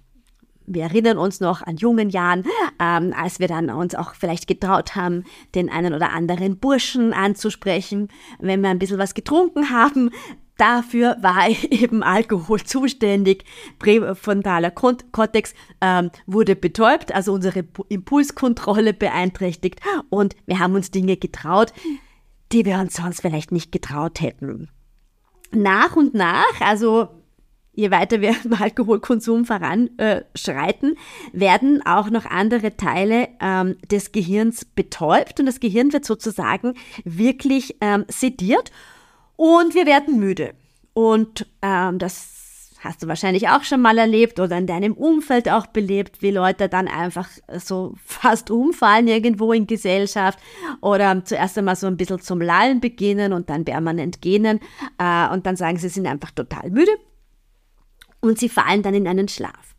wir 0.68 0.84
erinnern 0.84 1.18
uns 1.18 1.40
noch 1.40 1.62
an 1.62 1.76
jungen 1.76 2.10
Jahren, 2.10 2.44
ähm, 2.80 3.14
als 3.16 3.40
wir 3.40 3.48
dann 3.48 3.70
uns 3.70 3.94
auch 3.94 4.14
vielleicht 4.14 4.46
getraut 4.46 4.96
haben, 4.96 5.24
den 5.54 5.70
einen 5.70 5.94
oder 5.94 6.12
anderen 6.12 6.58
Burschen 6.58 7.12
anzusprechen, 7.12 8.08
wenn 8.38 8.60
wir 8.60 8.70
ein 8.70 8.78
bisschen 8.78 8.98
was 8.98 9.14
getrunken 9.14 9.70
haben. 9.70 10.10
Dafür 10.56 11.16
war 11.20 11.48
eben 11.70 12.02
Alkohol 12.02 12.62
zuständig. 12.62 13.44
Präfrontaler 13.78 14.70
Kortex 14.70 15.54
ähm, 15.80 16.10
wurde 16.26 16.56
betäubt, 16.56 17.14
also 17.14 17.32
unsere 17.32 17.64
Impulskontrolle 17.88 18.92
beeinträchtigt 18.92 19.80
und 20.10 20.36
wir 20.46 20.58
haben 20.58 20.74
uns 20.74 20.90
Dinge 20.90 21.16
getraut, 21.16 21.72
die 22.52 22.64
wir 22.64 22.78
uns 22.78 22.94
sonst 22.94 23.20
vielleicht 23.20 23.52
nicht 23.52 23.72
getraut 23.72 24.20
hätten. 24.20 24.68
Nach 25.50 25.96
und 25.96 26.14
nach, 26.14 26.60
also 26.60 27.08
je 27.78 27.92
weiter 27.92 28.20
wir 28.20 28.34
im 28.44 28.52
Alkoholkonsum 28.54 29.44
voranschreiten, 29.44 30.92
äh, 30.92 30.96
werden 31.32 31.86
auch 31.86 32.10
noch 32.10 32.26
andere 32.26 32.76
Teile 32.76 33.28
ähm, 33.40 33.76
des 33.88 34.10
Gehirns 34.10 34.64
betäubt 34.64 35.38
und 35.38 35.46
das 35.46 35.60
Gehirn 35.60 35.92
wird 35.92 36.04
sozusagen 36.04 36.74
wirklich 37.04 37.76
ähm, 37.80 38.04
sediert 38.08 38.72
und 39.36 39.76
wir 39.76 39.86
werden 39.86 40.18
müde. 40.18 40.54
Und 40.92 41.46
ähm, 41.62 42.00
das 42.00 42.72
hast 42.80 43.02
du 43.02 43.06
wahrscheinlich 43.06 43.48
auch 43.48 43.62
schon 43.62 43.80
mal 43.80 43.96
erlebt 43.96 44.40
oder 44.40 44.58
in 44.58 44.66
deinem 44.66 44.94
Umfeld 44.94 45.48
auch 45.48 45.66
belebt, 45.66 46.20
wie 46.20 46.32
Leute 46.32 46.68
dann 46.68 46.88
einfach 46.88 47.28
so 47.58 47.94
fast 48.04 48.50
umfallen 48.50 49.06
irgendwo 49.06 49.52
in 49.52 49.68
Gesellschaft 49.68 50.40
oder 50.80 51.24
zuerst 51.24 51.56
einmal 51.56 51.76
so 51.76 51.86
ein 51.86 51.96
bisschen 51.96 52.20
zum 52.20 52.40
Lallen 52.40 52.80
beginnen 52.80 53.32
und 53.32 53.50
dann 53.50 53.64
permanent 53.64 54.20
gähnen 54.20 54.58
äh, 54.98 55.28
und 55.32 55.46
dann 55.46 55.54
sagen, 55.54 55.78
sie 55.78 55.88
sind 55.88 56.08
einfach 56.08 56.32
total 56.32 56.70
müde 56.70 56.90
und 58.20 58.38
sie 58.38 58.48
fallen 58.48 58.82
dann 58.82 58.94
in 58.94 59.08
einen 59.08 59.28
Schlaf. 59.28 59.74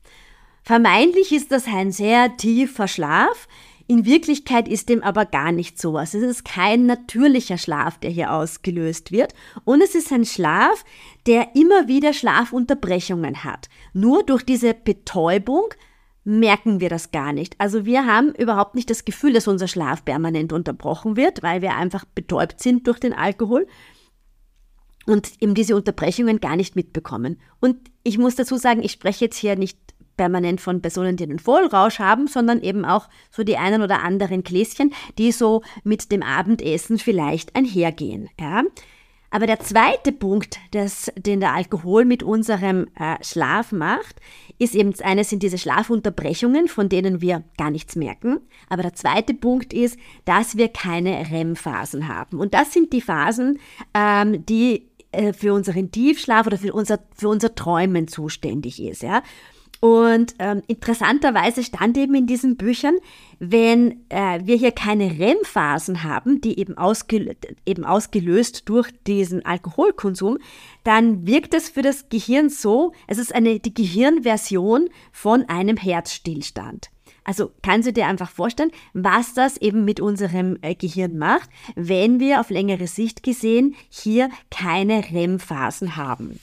Vermeintlich 0.63 1.31
ist 1.31 1.51
das 1.51 1.65
ein 1.67 1.91
sehr 1.91 2.38
tiefer 2.38 2.88
Schlaf, 2.88 3.48
in 3.89 4.05
Wirklichkeit 4.05 4.67
ist 4.67 4.88
dem 4.88 5.01
aber 5.01 5.25
gar 5.25 5.51
nicht 5.51 5.81
sowas. 5.81 6.13
Es 6.13 6.22
ist 6.22 6.46
kein 6.46 6.86
natürlicher 6.86 7.58
Schlaf, 7.58 7.98
der 7.98 8.12
hier 8.12 8.31
ausgelöst 8.31 9.12
wird. 9.12 9.34
Und 9.63 9.81
es 9.81 9.96
ist 9.96 10.13
ein 10.13 10.25
Schlaf, 10.25 10.86
der 11.25 11.55
immer 11.55 11.88
wieder 11.88 12.13
Schlafunterbrechungen 12.13 13.43
hat. 13.43 13.67
Nur 13.93 14.22
durch 14.22 14.43
diese 14.43 14.75
Betäubung 14.75 15.74
merken 16.24 16.79
wir 16.81 16.89
das 16.89 17.10
gar 17.10 17.34
nicht. 17.34 17.55
Also 17.58 17.84
wir 17.84 18.05
haben 18.05 18.36
überhaupt 18.36 18.75
nicht 18.75 18.91
das 18.91 19.05
Gefühl, 19.05 19.34
dass 19.34 19.48
unser 19.48 19.67
Schlaf 19.67 20.05
permanent 20.05 20.53
unterbrochen 20.53 21.17
wird, 21.17 21.41
weil 21.41 21.63
wir 21.63 21.75
einfach 21.75 22.05
betäubt 22.05 22.62
sind 22.62 22.86
durch 22.86 23.00
den 23.00 23.13
Alkohol 23.13 23.65
und 25.10 25.42
eben 25.42 25.56
diese 25.56 25.75
Unterbrechungen 25.75 26.39
gar 26.39 26.56
nicht 26.56 26.75
mitbekommen. 26.75 27.39
Und 27.60 27.78
ich 28.04 28.20
muss 28.20 28.36
dazu 28.36 28.58
sagen, 28.58 28.84
ich 28.84 28.92
spreche 28.92 29.25
jetzt 29.25 29.38
hier 29.38 29.56
nicht 29.56 29.78
permanent 30.18 30.62
von 30.62 30.82
Personen, 30.82 31.18
die 31.18 31.24
einen 31.24 31.39
Vollrausch 31.39 31.98
haben, 31.98 32.28
sondern 32.28 32.62
eben 32.62 32.86
auch 32.86 33.10
so 33.32 33.44
die 33.44 33.58
einen 33.58 33.82
oder 33.82 34.04
anderen 34.04 34.44
Gläschen, 34.44 34.94
die 35.18 35.32
so 35.32 35.63
mit 35.84 36.12
dem 36.12 36.22
Abendessen 36.22 37.00
vielleicht 37.00 37.56
einhergehen. 37.56 38.30
Ja? 38.39 38.63
Aber 39.32 39.48
der 39.48 39.60
zweite 39.60 40.12
Punkt, 40.12 40.60
das, 40.72 41.12
den 41.16 41.39
der 41.39 41.54
Alkohol 41.54 42.06
mit 42.06 42.22
unserem 42.22 42.88
äh, 43.00 43.16
Schlaf 43.24 43.72
macht, 43.72 44.18
ist 44.60 44.75
eben 44.75 44.92
das 44.92 45.01
eine 45.01 45.24
sind 45.24 45.42
diese 45.42 45.58
Schlafunterbrechungen, 45.58 46.68
von 46.68 46.89
denen 46.89 47.22
wir 47.22 47.44
gar 47.58 47.72
nichts 47.72 47.96
merken. 47.96 48.42
Aber 48.70 48.84
der 48.84 48.94
zweite 48.94 49.34
Punkt 49.34 49.74
ist, 49.74 49.98
dass 50.25 50.58
wir 50.58 50.68
keine 50.68 51.32
REM-Phasen 51.32 52.08
haben. 52.08 52.39
Und 52.39 52.54
das 52.54 52.74
sind 52.74 52.92
die 52.94 53.01
Phasen, 53.01 53.60
ähm, 53.96 54.46
die 54.46 54.88
äh, 55.12 55.34
für 55.34 55.54
unseren 55.54 55.92
Tiefschlaf 55.92 56.48
oder 56.48 56.58
für 56.58 56.74
unser, 56.74 57.00
für 57.16 57.30
unser 57.30 57.56
Träumen 57.56 58.08
zuständig 58.08 58.82
ist. 58.82 59.01
Ja? 59.01 59.24
Und 59.82 60.36
ähm, 60.39 60.62
interessanterweise 60.68 61.63
stand 61.63 61.98
eben 61.98 62.13
in 62.13 62.28
diesen 62.28 62.58
Büchern, 62.58 62.98
wenn 63.39 64.04
äh, 64.10 64.42
wir 64.44 64.58
hier 64.58 64.74
keine 64.74 65.18
REM-Phasen 65.18 66.04
haben, 66.04 66.42
die 66.42 66.60
eben, 66.60 66.78
ausgel 66.78 67.38
eben 67.66 67.86
ausgelöst 67.86 68.68
durch 68.68 68.89
diesen 69.08 69.46
Alkoholkonsum, 69.46 70.38
dann 70.84 71.25
wirkt 71.25 71.54
es 71.54 71.70
für 71.70 71.82
das 71.82 72.10
Gehirn 72.10 72.50
so, 72.50 72.92
es 73.08 73.18
ist 73.18 73.34
eine, 73.34 73.60
die 73.60 73.74
Gehirnversion 73.74 74.89
von 75.13 75.48
einem 75.48 75.78
Herzstillstand. 75.78 76.89
Also 77.29 77.51
kannst 77.62 77.88
du 77.88 77.93
dir 77.93 78.07
einfach 78.07 78.31
vorstellen, 78.31 78.71
was 78.93 79.36
das 79.36 79.57
eben 79.57 79.86
mit 79.86 80.00
unserem 80.00 80.57
äh, 80.63 80.74
Gehirn 80.74 81.19
macht, 81.19 81.48
wenn 81.75 82.19
wir 82.19 82.39
auf 82.39 82.50
längere 82.50 82.88
Sicht 82.88 83.21
gesehen 83.21 83.75
hier 83.88 84.31
keine 84.50 85.03
REM-Phasen 85.12 85.95
haben. 85.95 86.39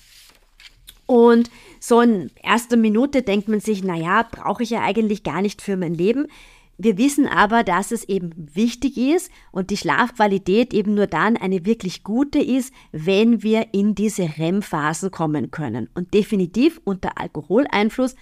Und 1.07 1.50
so 1.81 2.00
in 2.00 2.31
erster 2.40 2.76
Minute 2.76 3.23
denkt 3.23 3.49
man 3.49 3.59
sich, 3.59 3.83
naja, 3.83 4.28
brauche 4.31 4.62
ich 4.62 4.71
ja 4.71 4.83
eigentlich 4.83 5.25
gar 5.25 5.43
nicht 5.43 5.61
für 5.61 5.76
mein 5.76 5.95
Leben. 5.95 6.28
Wir 6.78 6.97
wissen 6.99 7.26
aber, 7.26 7.64
dass 7.64 7.90
es 7.90 8.05
eben 8.05 8.31
wichtig 8.37 8.97
ist 8.97 9.33
und 9.50 9.71
die 9.71 9.76
Schlafqualität 9.76 10.73
eben 10.73 10.95
nur 10.95 11.09
dann 11.09 11.37
eine 11.37 11.66
wirklich 11.66 12.05
gute 12.05 12.38
ist, 12.38 12.73
wenn 12.93 13.43
wir 13.43 13.75
in 13.75 13.97
diese 13.97 14.38
REM-Phasen 14.38 15.11
kommen 15.11 15.50
können. 15.50 15.88
Und 15.95 16.14
definitiv 16.14 16.81
unter 16.85 17.19
Alkoholeinfluss 17.19 18.14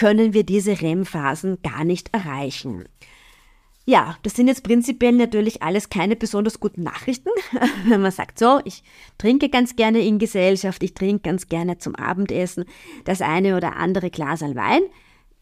können 0.00 0.32
wir 0.32 0.44
diese 0.44 0.80
REM-Phasen 0.80 1.58
gar 1.62 1.84
nicht 1.84 2.08
erreichen. 2.14 2.86
Ja, 3.84 4.16
das 4.22 4.34
sind 4.34 4.48
jetzt 4.48 4.64
prinzipiell 4.64 5.12
natürlich 5.12 5.62
alles 5.62 5.90
keine 5.90 6.16
besonders 6.16 6.58
guten 6.58 6.82
Nachrichten. 6.82 7.28
Wenn 7.84 8.00
man 8.00 8.10
sagt, 8.10 8.38
so, 8.38 8.62
ich 8.64 8.82
trinke 9.18 9.50
ganz 9.50 9.76
gerne 9.76 10.00
in 10.00 10.18
Gesellschaft, 10.18 10.82
ich 10.82 10.94
trinke 10.94 11.28
ganz 11.28 11.48
gerne 11.48 11.76
zum 11.76 11.96
Abendessen 11.96 12.64
das 13.04 13.20
eine 13.20 13.58
oder 13.58 13.76
andere 13.76 14.08
Glas 14.08 14.40
Wein, 14.40 14.80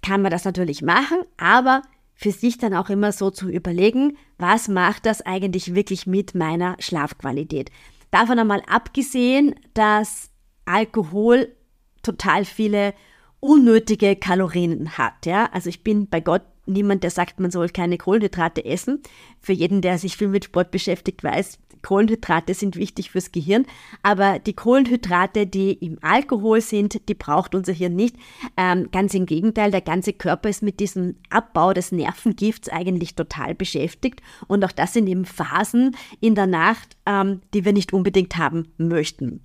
kann 0.02 0.22
man 0.22 0.32
das 0.32 0.44
natürlich 0.44 0.82
machen, 0.82 1.18
aber 1.36 1.82
für 2.14 2.32
sich 2.32 2.58
dann 2.58 2.74
auch 2.74 2.90
immer 2.90 3.12
so 3.12 3.30
zu 3.30 3.48
überlegen, 3.48 4.16
was 4.38 4.66
macht 4.66 5.06
das 5.06 5.24
eigentlich 5.24 5.76
wirklich 5.76 6.08
mit 6.08 6.34
meiner 6.34 6.74
Schlafqualität. 6.80 7.70
Davon 8.10 8.40
einmal 8.40 8.64
abgesehen, 8.66 9.54
dass 9.74 10.30
Alkohol 10.64 11.54
total 12.02 12.44
viele 12.44 12.92
unnötige 13.40 14.16
Kalorien 14.16 14.98
hat. 14.98 15.26
Ja? 15.26 15.50
Also 15.52 15.68
ich 15.68 15.82
bin 15.82 16.08
bei 16.08 16.20
Gott 16.20 16.42
niemand, 16.66 17.02
der 17.02 17.10
sagt, 17.10 17.40
man 17.40 17.50
soll 17.50 17.68
keine 17.68 17.98
Kohlenhydrate 17.98 18.64
essen. 18.64 19.02
Für 19.40 19.52
jeden, 19.52 19.80
der 19.80 19.98
sich 19.98 20.16
viel 20.16 20.28
mit 20.28 20.44
Sport 20.44 20.70
beschäftigt, 20.70 21.24
weiß, 21.24 21.58
Kohlenhydrate 21.82 22.54
sind 22.54 22.76
wichtig 22.76 23.10
fürs 23.10 23.32
Gehirn, 23.32 23.66
aber 24.02 24.38
die 24.38 24.54
Kohlenhydrate, 24.54 25.46
die 25.46 25.72
im 25.72 25.98
Alkohol 26.02 26.60
sind, 26.60 27.08
die 27.08 27.14
braucht 27.14 27.54
unser 27.54 27.72
Hirn 27.72 27.94
nicht. 27.94 28.16
Ähm, 28.56 28.90
ganz 28.90 29.14
im 29.14 29.26
Gegenteil, 29.26 29.70
der 29.70 29.80
ganze 29.80 30.12
Körper 30.12 30.48
ist 30.48 30.62
mit 30.62 30.80
diesem 30.80 31.16
Abbau 31.30 31.72
des 31.72 31.92
Nervengifts 31.92 32.68
eigentlich 32.68 33.14
total 33.14 33.54
beschäftigt 33.54 34.22
und 34.46 34.64
auch 34.64 34.72
das 34.72 34.92
sind 34.92 35.06
eben 35.06 35.24
Phasen 35.24 35.96
in 36.20 36.34
der 36.34 36.46
Nacht, 36.46 36.96
ähm, 37.06 37.42
die 37.54 37.64
wir 37.64 37.72
nicht 37.72 37.92
unbedingt 37.92 38.36
haben 38.36 38.72
möchten. 38.76 39.40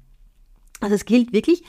Also 0.80 0.96
es 0.96 1.06
gilt 1.06 1.34
wirklich 1.34 1.64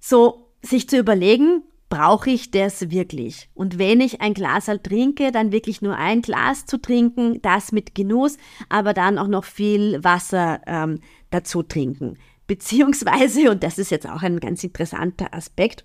so 0.00 0.43
sich 0.64 0.88
zu 0.88 0.98
überlegen, 0.98 1.62
brauche 1.88 2.30
ich 2.30 2.50
das 2.50 2.90
wirklich? 2.90 3.48
Und 3.54 3.78
wenn 3.78 4.00
ich 4.00 4.20
ein 4.20 4.34
Glas 4.34 4.68
halt 4.68 4.84
trinke, 4.84 5.30
dann 5.30 5.52
wirklich 5.52 5.82
nur 5.82 5.96
ein 5.96 6.22
Glas 6.22 6.66
zu 6.66 6.78
trinken, 6.78 7.40
das 7.42 7.72
mit 7.72 7.94
Genuss, 7.94 8.36
aber 8.68 8.94
dann 8.94 9.18
auch 9.18 9.28
noch 9.28 9.44
viel 9.44 10.02
Wasser 10.02 10.60
ähm, 10.66 11.00
dazu 11.30 11.62
trinken. 11.62 12.18
Beziehungsweise, 12.46 13.50
und 13.50 13.62
das 13.62 13.78
ist 13.78 13.90
jetzt 13.90 14.08
auch 14.08 14.22
ein 14.22 14.40
ganz 14.40 14.64
interessanter 14.64 15.32
Aspekt, 15.32 15.84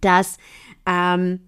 dass 0.00 0.38
ähm, 0.86 1.40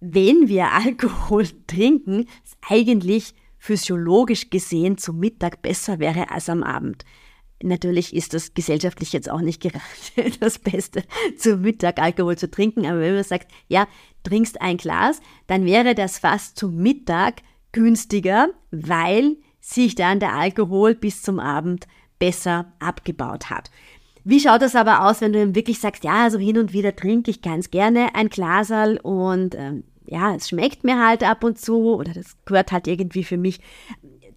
wenn 0.00 0.48
wir 0.48 0.72
Alkohol 0.72 1.46
trinken, 1.66 2.26
es 2.44 2.56
eigentlich 2.68 3.34
physiologisch 3.58 4.48
gesehen 4.48 4.96
zum 4.96 5.18
Mittag 5.18 5.60
besser 5.60 5.98
wäre 5.98 6.30
als 6.30 6.48
am 6.48 6.62
Abend. 6.62 7.04
Natürlich 7.62 8.14
ist 8.14 8.32
das 8.32 8.54
gesellschaftlich 8.54 9.12
jetzt 9.12 9.30
auch 9.30 9.40
nicht 9.40 9.60
gerade 9.60 9.82
das 10.40 10.58
Beste, 10.58 11.04
zum 11.36 11.60
Mittag 11.60 11.98
Alkohol 11.98 12.36
zu 12.36 12.50
trinken, 12.50 12.86
aber 12.86 13.00
wenn 13.00 13.14
man 13.14 13.24
sagt, 13.24 13.50
ja, 13.68 13.86
trinkst 14.22 14.60
ein 14.60 14.78
Glas, 14.78 15.20
dann 15.46 15.64
wäre 15.64 15.94
das 15.94 16.18
fast 16.18 16.58
zum 16.58 16.76
Mittag 16.76 17.42
günstiger, 17.72 18.48
weil 18.70 19.36
sich 19.60 19.94
dann 19.94 20.20
der 20.20 20.34
Alkohol 20.34 20.94
bis 20.94 21.22
zum 21.22 21.38
Abend 21.38 21.86
besser 22.18 22.72
abgebaut 22.78 23.50
hat. 23.50 23.70
Wie 24.24 24.40
schaut 24.40 24.62
das 24.62 24.76
aber 24.76 25.06
aus, 25.06 25.20
wenn 25.20 25.32
du 25.32 25.54
wirklich 25.54 25.80
sagst, 25.80 26.04
ja, 26.04 26.24
also 26.24 26.38
hin 26.38 26.58
und 26.58 26.72
wieder 26.72 26.94
trinke 26.94 27.30
ich 27.30 27.42
ganz 27.42 27.70
gerne 27.70 28.14
ein 28.14 28.28
Glasal 28.28 28.98
und 28.98 29.54
ähm, 29.54 29.84
ja, 30.04 30.34
es 30.34 30.48
schmeckt 30.48 30.84
mir 30.84 31.04
halt 31.04 31.22
ab 31.22 31.44
und 31.44 31.58
zu 31.58 31.94
oder 31.94 32.12
das 32.12 32.36
gehört 32.44 32.72
halt 32.72 32.86
irgendwie 32.86 33.24
für 33.24 33.38
mich 33.38 33.60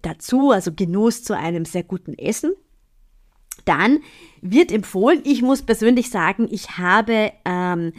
dazu, 0.02 0.50
also 0.50 0.72
Genuss 0.72 1.22
zu 1.22 1.36
einem 1.36 1.64
sehr 1.64 1.82
guten 1.82 2.14
Essen. 2.14 2.52
Dann 3.64 4.00
wird 4.40 4.72
empfohlen, 4.72 5.20
ich 5.24 5.42
muss 5.42 5.62
persönlich 5.62 6.10
sagen, 6.10 6.48
ich 6.50 6.78
habe 6.78 7.32
ähm, 7.44 7.92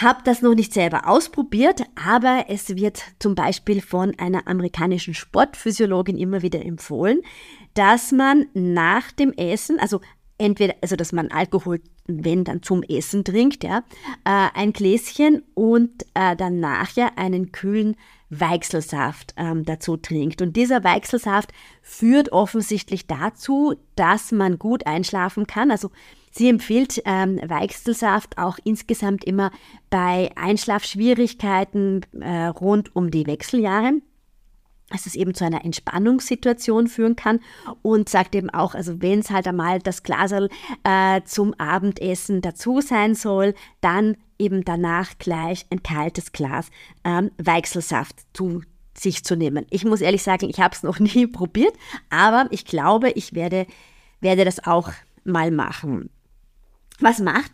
habe 0.00 0.20
das 0.24 0.40
noch 0.40 0.54
nicht 0.54 0.72
selber 0.72 1.08
ausprobiert, 1.08 1.82
aber 1.96 2.44
es 2.48 2.76
wird 2.76 3.02
zum 3.18 3.34
Beispiel 3.34 3.80
von 3.80 4.16
einer 4.18 4.46
amerikanischen 4.46 5.14
Sportphysiologin 5.14 6.16
immer 6.16 6.42
wieder 6.42 6.64
empfohlen, 6.64 7.22
dass 7.74 8.12
man 8.12 8.46
nach 8.54 9.10
dem 9.12 9.32
Essen, 9.32 9.80
also 9.80 10.00
entweder, 10.38 10.74
also 10.80 10.94
dass 10.94 11.12
man 11.12 11.28
Alkohol, 11.30 11.80
wenn 12.06 12.44
dann 12.44 12.62
zum 12.62 12.82
Essen 12.84 13.24
trinkt, 13.24 13.64
ja, 13.64 13.78
äh, 14.24 14.48
ein 14.54 14.72
Gläschen 14.72 15.42
und 15.54 16.04
äh, 16.14 16.36
dann 16.36 16.60
nachher 16.60 17.18
einen 17.18 17.50
kühlen 17.52 17.96
Weichselsaft 18.30 19.34
ähm, 19.36 19.64
dazu 19.64 19.96
trinkt. 19.96 20.40
Und 20.40 20.56
dieser 20.56 20.82
Weichselsaft 20.84 21.52
führt 21.82 22.32
offensichtlich 22.32 23.06
dazu, 23.06 23.74
dass 23.96 24.32
man 24.32 24.58
gut 24.58 24.86
einschlafen 24.86 25.46
kann. 25.46 25.70
Also 25.70 25.90
sie 26.30 26.48
empfiehlt 26.48 27.02
ähm, 27.04 27.40
Weichselsaft 27.44 28.38
auch 28.38 28.58
insgesamt 28.64 29.24
immer 29.24 29.50
bei 29.90 30.30
Einschlafschwierigkeiten 30.36 32.06
äh, 32.20 32.46
rund 32.46 32.94
um 32.94 33.10
die 33.10 33.26
Wechseljahre 33.26 33.94
dass 34.90 35.06
es 35.06 35.14
eben 35.14 35.34
zu 35.34 35.44
einer 35.44 35.64
Entspannungssituation 35.64 36.88
führen 36.88 37.16
kann 37.16 37.40
und 37.80 38.08
sagt 38.08 38.34
eben 38.34 38.50
auch, 38.50 38.74
also 38.74 39.00
wenn 39.00 39.20
es 39.20 39.30
halt 39.30 39.46
einmal 39.46 39.78
das 39.78 40.02
Glasel 40.02 40.50
äh, 40.84 41.22
zum 41.24 41.54
Abendessen 41.54 42.42
dazu 42.42 42.80
sein 42.80 43.14
soll, 43.14 43.54
dann 43.80 44.16
eben 44.40 44.64
danach 44.64 45.18
gleich 45.18 45.66
ein 45.70 45.82
kaltes 45.82 46.32
Glas 46.32 46.70
ähm, 47.04 47.30
Weichselsaft 47.38 48.16
zu 48.32 48.62
sich 48.96 49.24
zu 49.24 49.36
nehmen. 49.36 49.66
Ich 49.70 49.84
muss 49.84 50.00
ehrlich 50.00 50.22
sagen, 50.22 50.48
ich 50.48 50.60
habe 50.60 50.74
es 50.74 50.82
noch 50.82 50.98
nie 50.98 51.26
probiert, 51.26 51.74
aber 52.08 52.46
ich 52.50 52.64
glaube, 52.64 53.10
ich 53.10 53.34
werde, 53.34 53.66
werde 54.20 54.44
das 54.44 54.66
auch 54.66 54.90
mal 55.24 55.50
machen. 55.50 56.10
Was 56.98 57.18
macht 57.18 57.52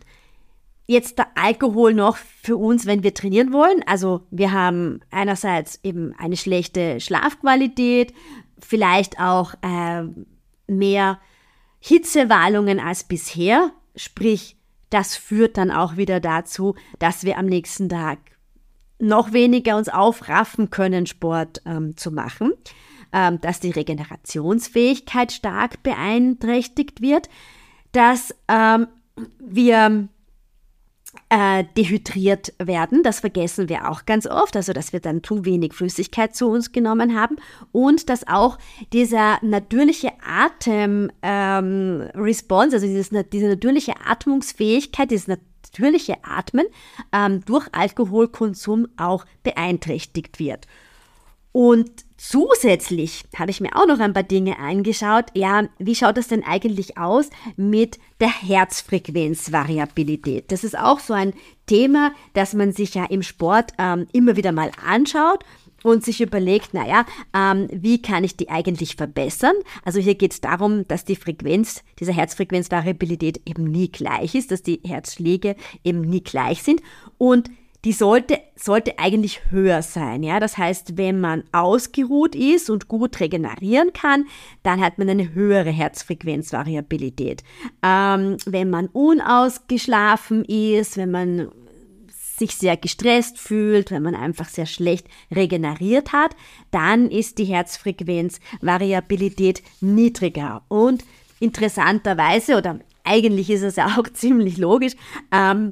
jetzt 0.87 1.17
der 1.17 1.27
Alkohol 1.35 1.93
noch 1.93 2.17
für 2.17 2.57
uns, 2.57 2.85
wenn 2.85 3.03
wir 3.03 3.13
trainieren 3.13 3.53
wollen? 3.53 3.83
Also 3.85 4.21
wir 4.31 4.51
haben 4.51 5.01
einerseits 5.11 5.79
eben 5.83 6.13
eine 6.17 6.37
schlechte 6.37 6.99
Schlafqualität, 6.99 8.13
vielleicht 8.59 9.19
auch 9.19 9.53
äh, 9.61 10.03
mehr 10.67 11.19
Hitzewallungen 11.79 12.79
als 12.79 13.03
bisher, 13.03 13.71
sprich 13.95 14.56
das 14.89 15.15
führt 15.15 15.57
dann 15.57 15.71
auch 15.71 15.97
wieder 15.97 16.19
dazu, 16.19 16.75
dass 16.99 17.23
wir 17.23 17.37
am 17.37 17.45
nächsten 17.45 17.89
Tag 17.89 18.19
noch 18.99 19.33
weniger 19.33 19.77
uns 19.77 19.89
aufraffen 19.89 20.69
können, 20.69 21.05
Sport 21.05 21.61
ähm, 21.65 21.95
zu 21.97 22.11
machen, 22.11 22.53
ähm, 23.13 23.39
dass 23.41 23.59
die 23.59 23.71
Regenerationsfähigkeit 23.71 25.31
stark 25.31 25.83
beeinträchtigt 25.83 27.01
wird, 27.01 27.29
dass 27.91 28.33
ähm, 28.47 28.87
wir 29.39 30.07
äh, 31.29 31.65
dehydriert 31.75 32.53
werden. 32.57 33.03
Das 33.03 33.19
vergessen 33.19 33.69
wir 33.69 33.89
auch 33.89 34.05
ganz 34.05 34.27
oft, 34.27 34.55
also 34.55 34.73
dass 34.73 34.93
wir 34.93 34.99
dann 34.99 35.23
zu 35.23 35.45
wenig 35.45 35.73
Flüssigkeit 35.73 36.35
zu 36.35 36.47
uns 36.47 36.71
genommen 36.71 37.19
haben 37.19 37.37
und 37.71 38.09
dass 38.09 38.27
auch 38.27 38.57
dieser 38.93 39.39
natürliche 39.41 40.11
Atem-Response, 40.25 42.67
ähm, 42.67 42.73
also 42.73 42.87
dieses, 42.87 43.09
diese 43.31 43.47
natürliche 43.47 43.95
Atmungsfähigkeit, 44.05 45.11
dieses 45.11 45.27
natürliche 45.27 46.15
Atmen 46.23 46.65
ähm, 47.11 47.43
durch 47.45 47.67
Alkoholkonsum 47.73 48.87
auch 48.95 49.25
beeinträchtigt 49.43 50.39
wird. 50.39 50.65
Und 51.57 51.89
zusätzlich 52.17 53.23
habe 53.35 53.49
ich 53.49 53.61
mir 53.61 53.75
auch 53.75 53.87
noch 53.87 53.99
ein 53.99 54.13
paar 54.13 54.21
Dinge 54.21 54.59
angeschaut. 54.59 55.25
Ja, 55.33 55.63
wie 55.79 55.95
schaut 55.95 56.17
das 56.17 56.27
denn 56.27 56.43
eigentlich 56.43 56.99
aus 56.99 57.31
mit 57.55 57.97
der 58.19 58.29
Herzfrequenzvariabilität? 58.29 60.51
Das 60.51 60.63
ist 60.63 60.77
auch 60.77 60.99
so 60.99 61.15
ein 61.15 61.33
Thema, 61.65 62.11
das 62.35 62.53
man 62.53 62.73
sich 62.73 62.93
ja 62.93 63.05
im 63.05 63.23
Sport 63.23 63.71
ähm, 63.79 64.05
immer 64.13 64.35
wieder 64.35 64.51
mal 64.51 64.69
anschaut 64.85 65.43
und 65.81 66.05
sich 66.05 66.21
überlegt, 66.21 66.75
naja, 66.75 67.07
ähm, 67.33 67.67
wie 67.71 68.03
kann 68.03 68.23
ich 68.23 68.37
die 68.37 68.51
eigentlich 68.51 68.95
verbessern? 68.95 69.55
Also 69.83 69.99
hier 69.99 70.13
geht 70.13 70.33
es 70.33 70.41
darum, 70.41 70.87
dass 70.87 71.05
die 71.05 71.15
Frequenz, 71.15 71.83
diese 71.99 72.13
Herzfrequenzvariabilität 72.13 73.41
eben 73.49 73.63
nie 73.63 73.91
gleich 73.91 74.35
ist, 74.35 74.51
dass 74.51 74.61
die 74.61 74.79
Herzschläge 74.85 75.55
eben 75.83 76.01
nie 76.01 76.21
gleich 76.21 76.61
sind 76.61 76.83
und 77.17 77.49
die 77.87 77.93
sollte, 77.93 78.39
sollte 78.57 78.99
eigentlich 78.99 79.49
höher 79.49 79.81
sein. 79.81 80.21
Ja? 80.21 80.41
Das 80.41 80.57
heißt, 80.57 80.97
wenn 80.97 81.21
man 81.21 81.45
ausgeruht 81.53 82.35
ist 82.35 82.69
und 82.69 82.89
gut 82.89 83.21
regenerieren 83.21 83.93
kann, 83.93 84.25
dann 84.61 84.81
hat 84.81 84.97
man 84.97 85.09
eine 85.09 85.33
höhere 85.33 85.69
Herzfrequenzvariabilität. 85.69 87.45
Ähm, 87.81 88.35
wenn 88.45 88.69
man 88.69 88.87
unausgeschlafen 88.87 90.43
ist, 90.43 90.97
wenn 90.97 91.11
man 91.11 91.47
sich 92.09 92.57
sehr 92.57 92.75
gestresst 92.75 93.39
fühlt, 93.39 93.89
wenn 93.89 94.03
man 94.03 94.15
einfach 94.15 94.49
sehr 94.49 94.65
schlecht 94.65 95.07
regeneriert 95.33 96.11
hat, 96.11 96.35
dann 96.71 97.09
ist 97.09 97.37
die 97.37 97.45
Herzfrequenzvariabilität 97.45 99.63
niedriger. 99.79 100.63
Und 100.67 101.05
interessanterweise, 101.39 102.57
oder 102.57 102.79
eigentlich 103.05 103.49
ist 103.49 103.63
es 103.63 103.77
ja 103.77 103.95
auch 103.97 104.09
ziemlich 104.13 104.57
logisch, 104.57 104.95
ähm, 105.31 105.71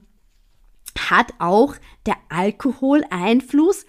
hat 0.98 1.34
auch 1.40 1.76
der 2.06 2.16
Alkohol 2.30 3.04
Einfluss, 3.10 3.86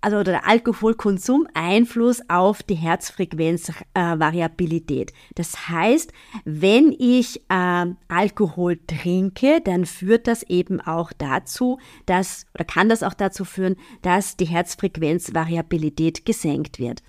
also 0.00 0.22
der 0.22 0.46
Alkoholkonsum 0.46 1.48
Einfluss 1.52 2.22
auf 2.28 2.62
die 2.62 2.74
Herzfrequenzvariabilität. 2.74 5.10
Äh, 5.10 5.14
das 5.34 5.68
heißt, 5.68 6.12
wenn 6.44 6.94
ich 6.98 7.42
äh, 7.50 7.86
Alkohol 8.08 8.78
trinke, 8.86 9.60
dann 9.60 9.84
führt 9.84 10.26
das 10.26 10.42
eben 10.44 10.80
auch 10.80 11.12
dazu, 11.12 11.78
dass 12.06 12.46
oder 12.54 12.64
kann 12.64 12.88
das 12.88 13.02
auch 13.02 13.12
dazu 13.14 13.44
führen, 13.44 13.76
dass 14.02 14.38
die 14.38 14.46
Herzfrequenzvariabilität 14.46 16.24
gesenkt 16.24 16.78
wird. 16.78 17.02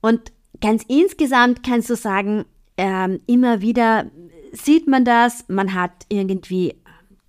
Und 0.00 0.32
ganz 0.60 0.82
insgesamt 0.88 1.62
kannst 1.62 1.88
du 1.90 1.94
sagen, 1.94 2.44
äh, 2.76 3.16
immer 3.26 3.60
wieder 3.60 4.10
sieht 4.52 4.88
man 4.88 5.04
das, 5.04 5.44
man 5.48 5.74
hat 5.74 6.06
irgendwie 6.08 6.74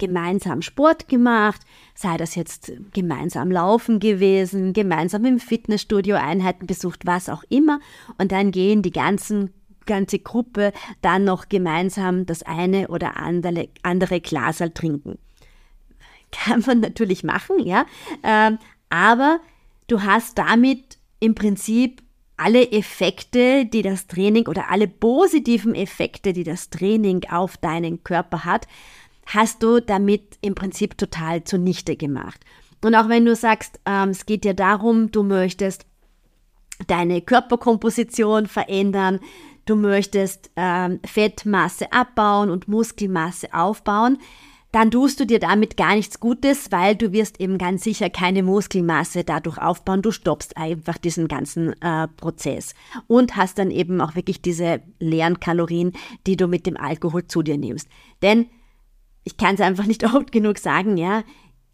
gemeinsam 0.02 0.64
Sport 0.64 1.08
gemacht, 1.08 1.62
sei 1.94 2.18
das 2.18 2.34
jetzt 2.34 2.74
gemeinsam 2.92 3.52
laufen 3.52 4.00
gewesen, 4.00 4.74
gemeinsam 4.74 5.24
im 5.26 5.40
Fitnessstudio 5.40 6.16
Einheiten 6.16 6.66
besucht, 6.66 7.06
was 7.06 7.30
auch 7.30 7.44
immer. 7.50 7.80
Und 8.18 8.32
dann 8.32 8.52
gehen 8.52 8.82
die 8.82 8.92
ganzen 8.92 9.54
ganze 9.86 10.20
Gruppe 10.20 10.74
dann 11.02 11.24
noch 11.24 11.50
gemeinsam 11.50 12.26
das 12.26 12.44
eine 12.44 12.88
oder 12.90 13.18
andere, 13.18 13.70
andere 13.84 14.22
Glasal 14.22 14.72
trinken. 14.72 15.18
Kann 16.32 16.64
man 16.66 16.80
natürlich 16.80 17.24
machen, 17.24 17.60
ja. 17.60 17.86
Ähm, 18.24 18.58
aber 18.90 19.40
du 19.88 20.02
hast 20.04 20.38
damit 20.38 20.98
im 21.20 21.36
Prinzip 21.36 22.04
alle 22.38 22.72
Effekte, 22.72 23.66
die 23.66 23.82
das 23.82 24.08
Training 24.08 24.48
oder 24.48 24.72
alle 24.72 24.88
positiven 24.88 25.76
Effekte, 25.76 26.34
die 26.34 26.44
das 26.44 26.70
Training 26.70 27.26
auf 27.30 27.58
deinen 27.58 28.04
Körper 28.04 28.46
hat, 28.46 28.68
hast 29.26 29.64
du 29.64 29.80
damit 29.80 30.38
im 30.42 30.56
Prinzip 30.56 30.98
total 30.98 31.44
zunichte 31.44 31.96
gemacht. 31.96 32.40
Und 32.84 32.96
auch 32.96 33.10
wenn 33.10 33.26
du 33.26 33.36
sagst, 33.36 33.80
ähm, 33.86 34.10
es 34.10 34.26
geht 34.26 34.44
dir 34.44 34.54
darum, 34.54 35.12
du 35.12 35.24
möchtest 35.24 35.86
deine 36.88 37.22
Körperkomposition 37.22 38.48
verändern, 38.48 39.20
du 39.66 39.76
möchtest 39.76 40.50
ähm, 40.56 41.00
Fettmasse 41.06 41.92
abbauen 41.94 42.50
und 42.50 42.68
Muskelmasse 42.68 43.54
aufbauen, 43.54 44.18
dann 44.72 44.90
tust 44.90 45.20
du 45.20 45.26
dir 45.26 45.40
damit 45.40 45.76
gar 45.76 45.96
nichts 45.96 46.20
Gutes, 46.22 46.72
weil 46.72 46.96
du 46.96 47.12
wirst 47.12 47.42
eben 47.42 47.58
ganz 47.58 47.84
sicher 47.84 48.10
keine 48.10 48.42
Muskelmasse 48.42 49.26
dadurch 49.26 49.58
aufbauen. 49.58 50.02
Du 50.02 50.12
stoppst 50.12 50.56
einfach 50.56 50.98
diesen 50.98 51.28
ganzen 51.28 51.74
äh, 51.82 52.08
Prozess 52.08 52.74
und 53.08 53.36
hast 53.36 53.60
dann 53.60 53.70
eben 53.70 54.00
auch 54.00 54.16
wirklich 54.16 54.42
diese 54.42 54.82
leeren 55.00 55.42
Kalorien, 55.42 55.92
die 56.26 56.38
du 56.38 56.48
mit 56.48 56.66
dem 56.66 56.78
Alkohol 56.78 57.28
zu 57.28 57.42
dir 57.44 57.58
nimmst. 57.58 57.90
Denn 58.22 58.48
ich 59.24 59.38
kann 59.38 59.56
es 59.56 59.62
einfach 59.62 59.86
nicht 59.86 60.04
oft 60.16 60.32
genug 60.32 60.58
sagen, 60.58 60.98
ja. 60.98 61.24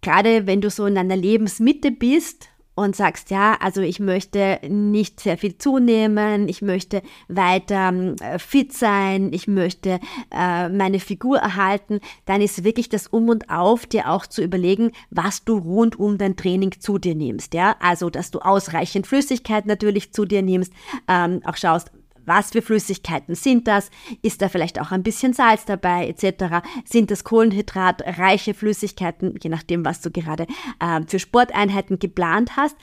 Gerade 0.01 0.45
wenn 0.45 0.61
du 0.61 0.69
so 0.69 0.85
in 0.85 0.95
deiner 0.95 1.15
Lebensmitte 1.15 1.91
bist 1.91 2.49
und 2.77 2.95
sagst, 2.95 3.31
ja, 3.31 3.57
also 3.59 3.81
ich 3.81 3.99
möchte 3.99 4.59
nicht 4.69 5.19
sehr 5.19 5.39
viel 5.39 5.57
zunehmen, 5.57 6.47
ich 6.47 6.61
möchte 6.61 7.01
weiter 7.27 7.91
äh, 8.21 8.37
fit 8.37 8.71
sein, 8.71 9.33
ich 9.33 9.47
möchte 9.47 9.99
äh, 10.31 10.69
meine 10.69 10.99
Figur 10.99 11.39
erhalten, 11.39 11.99
dann 12.25 12.39
ist 12.39 12.63
wirklich 12.63 12.87
das 12.87 13.07
Um 13.07 13.29
und 13.29 13.49
Auf, 13.49 13.87
dir 13.87 14.11
auch 14.11 14.27
zu 14.27 14.43
überlegen, 14.43 14.91
was 15.09 15.43
du 15.43 15.57
rund 15.57 15.97
um 15.99 16.19
dein 16.19 16.35
Training 16.35 16.79
zu 16.79 16.99
dir 16.99 17.15
nimmst, 17.15 17.55
ja. 17.55 17.75
Also, 17.79 18.11
dass 18.11 18.29
du 18.29 18.39
ausreichend 18.39 19.07
Flüssigkeit 19.07 19.65
natürlich 19.65 20.13
zu 20.13 20.25
dir 20.25 20.43
nimmst, 20.43 20.71
ähm, 21.07 21.41
auch 21.45 21.57
schaust, 21.57 21.91
Was 22.27 22.51
für 22.51 22.61
Flüssigkeiten 22.61 23.35
sind 23.35 23.69
das? 23.69 23.89
Ist 24.21 24.41
da 24.41 24.49
vielleicht 24.49 24.81
auch 24.81 24.91
ein 24.91 25.01
bisschen 25.01 25.31
Salz 25.31 25.63
dabei 25.63 26.09
etc.? 26.09 26.61
Sind 26.83 27.09
das 27.09 27.23
kohlenhydratreiche 27.23 28.53
Flüssigkeiten, 28.53 29.33
je 29.41 29.49
nachdem, 29.49 29.85
was 29.85 30.01
du 30.01 30.11
gerade 30.11 30.45
äh, 30.79 31.01
für 31.07 31.19
Sporteinheiten 31.19 31.99
geplant 31.99 32.57
hast? 32.57 32.75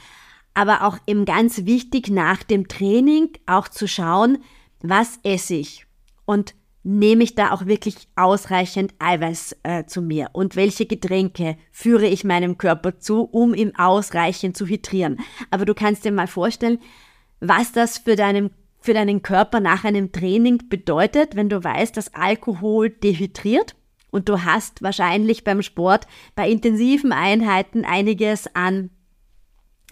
Aber 0.55 0.83
auch 0.85 0.97
eben 1.07 1.27
ganz 1.27 1.67
wichtig 1.67 2.09
nach 2.09 2.43
dem 2.43 2.69
Training 2.69 3.33
auch 3.45 3.69
zu 3.69 3.87
schauen, 3.87 4.39
was 4.81 5.19
esse 5.25 5.57
ich 5.57 5.87
und 6.25 6.55
nehme 6.83 7.25
ich 7.25 7.35
da 7.35 7.51
auch 7.51 7.67
wirklich 7.67 8.09
ausreichend 8.17 8.95
Eiweiß 8.99 9.57
äh, 9.63 9.85
zu 9.85 10.01
mir 10.01 10.31
und 10.33 10.57
welche 10.57 10.87
Getränke 10.87 11.59
führe 11.71 12.07
ich 12.07 12.25
meinem 12.25 12.57
Körper 12.57 12.99
zu, 12.99 13.23
um 13.25 13.53
ihm 13.53 13.73
ausreichend 13.77 14.57
zu 14.57 14.67
hydrieren. 14.67 15.21
Aber 15.51 15.67
du 15.67 15.75
kannst 15.75 16.07
dir 16.07 16.13
mal 16.13 16.29
vorstellen, 16.29 16.79
was 17.41 17.73
das 17.73 17.99
für 17.99 18.17
deinen 18.17 18.51
für 18.85 18.93
deinen 18.93 19.23
Körper 19.23 19.61
nach 19.61 19.85
einem 19.85 20.13
Training 20.13 20.69
bedeutet, 20.69 21.37
wenn 21.37 21.49
du 21.49 21.65
weißt, 21.65 21.97
dass 21.97 22.13
Alkohol 22.13 22.91
dehydriert 22.91 23.75
und 24.11 24.29
du 24.29 24.45
hast 24.45 24.83
wahrscheinlich 24.83 25.43
beim 25.43 25.63
Sport 25.63 26.07
bei 26.35 26.51
intensiven 26.51 27.11
Einheiten 27.11 27.87
einiges 27.87 28.55
an 28.55 28.91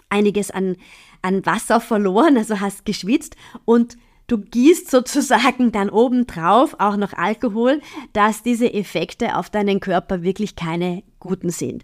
einiges 0.09 0.51
an, 0.51 0.75
an 1.23 1.43
Wasser 1.43 1.81
verloren, 1.81 2.37
also 2.37 2.59
hast 2.59 2.85
geschwitzt 2.85 3.35
und 3.65 3.97
du 4.27 4.37
gießt 4.37 4.91
sozusagen 4.91 5.71
dann 5.71 5.89
obendrauf 5.89 6.75
auch 6.77 6.95
noch 6.95 7.13
Alkohol, 7.13 7.81
dass 8.13 8.43
diese 8.43 8.71
Effekte 8.71 9.37
auf 9.37 9.49
deinen 9.49 9.79
Körper 9.79 10.21
wirklich 10.21 10.55
keine 10.55 11.01
guten 11.19 11.49
sind. 11.49 11.83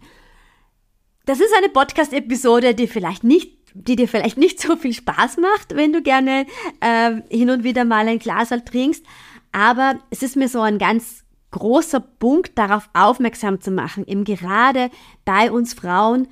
Das 1.30 1.40
ist 1.40 1.56
eine 1.56 1.70
Podcast-Episode, 1.70 2.74
die 2.74 2.88
vielleicht 2.88 3.24
nicht 3.24 3.60
die 3.76 3.96
dir 3.96 4.08
vielleicht 4.08 4.40
nicht 4.40 4.60
so 4.60 4.76
viel 4.76 4.94
Spaß 4.94 5.38
macht, 5.38 5.76
wenn 5.76 5.94
du 5.94 6.02
gerne 6.02 6.48
äh, 6.80 7.22
hin 7.30 7.52
und 7.52 7.64
wieder 7.64 7.86
mal 7.86 8.08
ein 8.08 8.18
Glas 8.18 8.50
trinkst. 8.50 9.06
Aber 9.52 10.00
es 10.10 10.24
ist 10.24 10.36
mir 10.36 10.50
so 10.50 10.60
ein 10.62 10.80
ganz 10.80 11.24
großer 11.52 12.00
Punkt, 12.00 12.58
darauf 12.58 12.90
aufmerksam 12.94 13.62
zu 13.62 13.70
machen, 13.70 14.08
eben 14.08 14.24
gerade 14.24 14.90
bei 15.24 15.52
uns 15.52 15.76
Frauen, 15.76 16.30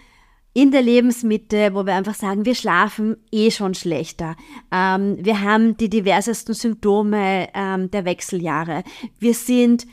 in 0.54 0.72
der 0.72 0.82
Lebensmitte, 0.82 1.76
wo 1.76 1.86
wir 1.86 1.94
einfach 1.94 2.16
sagen, 2.16 2.46
wir 2.46 2.56
schlafen 2.56 3.18
eh 3.32 3.52
schon 3.52 3.76
schlechter. 3.76 4.36
Ähm, 4.72 5.24
wir 5.24 5.42
haben 5.44 5.78
die 5.78 5.92
diversesten 5.92 6.56
Symptome 6.56 7.50
ähm, 7.54 7.92
der 7.92 8.04
Wechseljahre. 8.04 8.84
Wir 9.20 9.36
sind 9.36 9.86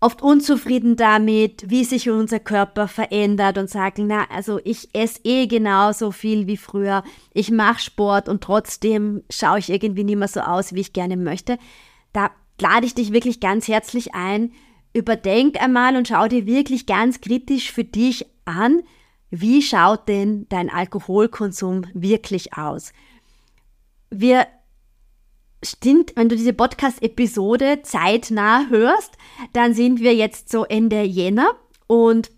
oft 0.00 0.22
unzufrieden 0.22 0.96
damit, 0.96 1.68
wie 1.68 1.84
sich 1.84 2.08
unser 2.08 2.38
Körper 2.38 2.86
verändert 2.86 3.58
und 3.58 3.68
sagen, 3.68 4.06
na, 4.06 4.26
also 4.30 4.60
ich 4.64 4.88
esse 4.94 5.20
eh 5.24 5.46
genauso 5.46 6.12
viel 6.12 6.46
wie 6.46 6.56
früher, 6.56 7.02
ich 7.34 7.50
mache 7.50 7.80
Sport 7.80 8.28
und 8.28 8.42
trotzdem 8.42 9.22
schaue 9.28 9.58
ich 9.58 9.70
irgendwie 9.70 10.04
nicht 10.04 10.18
mehr 10.18 10.28
so 10.28 10.40
aus, 10.40 10.72
wie 10.72 10.80
ich 10.80 10.92
gerne 10.92 11.16
möchte. 11.16 11.58
Da 12.12 12.30
lade 12.60 12.86
ich 12.86 12.94
dich 12.94 13.12
wirklich 13.12 13.40
ganz 13.40 13.66
herzlich 13.66 14.14
ein, 14.14 14.52
überdenk 14.92 15.60
einmal 15.60 15.96
und 15.96 16.08
schau 16.08 16.28
dir 16.28 16.46
wirklich 16.46 16.86
ganz 16.86 17.20
kritisch 17.20 17.72
für 17.72 17.84
dich 17.84 18.26
an, 18.44 18.82
wie 19.30 19.62
schaut 19.62 20.08
denn 20.08 20.46
dein 20.48 20.70
Alkoholkonsum 20.70 21.86
wirklich 21.92 22.54
aus? 22.54 22.92
Wir 24.10 24.46
sind, 25.62 26.12
wenn 26.16 26.28
du 26.28 26.36
diese 26.36 26.52
Podcast-Episode 26.52 27.80
zeitnah 27.82 28.68
hörst, 28.68 29.12
dann 29.52 29.74
sind 29.74 30.00
wir 30.00 30.14
jetzt 30.14 30.50
so 30.50 30.64
Ende 30.64 31.02
Jänner 31.02 31.50
und 31.86 32.30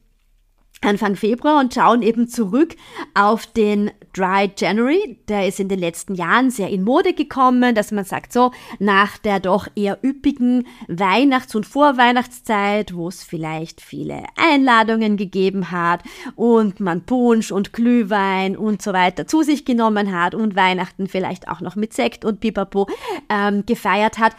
Anfang 0.83 1.17
Februar 1.17 1.61
und 1.61 1.75
schauen 1.75 2.03
eben 2.03 2.29
zurück 2.29 2.75
auf 3.15 3.47
den 3.47 3.91
Dry 4.16 4.51
January. 4.57 5.18
Der 5.29 5.46
ist 5.46 5.61
in 5.61 5.68
den 5.68 5.79
letzten 5.79 6.14
Jahren 6.14 6.51
sehr 6.51 6.68
in 6.68 6.85
Mode 6.85 7.14
gekommen, 7.14 7.75
dass 7.75 7.92
man 7.92 8.05
sagt, 8.05 8.33
so 8.33 8.53
nach 8.79 9.18
der 9.18 9.40
doch 9.40 9.68
eher 9.75 9.99
üppigen 10.05 10.66
Weihnachts- 10.88 11.55
und 11.55 11.66
Vorweihnachtszeit, 11.66 12.94
wo 12.94 13.09
es 13.09 13.23
vielleicht 13.23 13.81
viele 13.81 14.25
Einladungen 14.37 15.16
gegeben 15.16 15.70
hat 15.70 16.03
und 16.37 16.81
man 16.81 17.07
Punsch 17.07 17.53
und 17.53 17.73
Glühwein 17.73 18.57
und 18.57 18.83
so 18.83 18.92
weiter 18.92 19.27
zu 19.27 19.42
sich 19.42 19.64
genommen 19.64 20.12
hat 20.12 20.35
und 20.35 20.57
Weihnachten 20.57 21.09
vielleicht 21.09 21.49
auch 21.49 21.61
noch 21.61 21.77
mit 21.77 21.92
Sekt 21.92 22.25
und 22.25 22.40
Pipapo 22.40 22.88
ähm, 23.29 23.64
gefeiert 23.66 24.18
hat, 24.18 24.35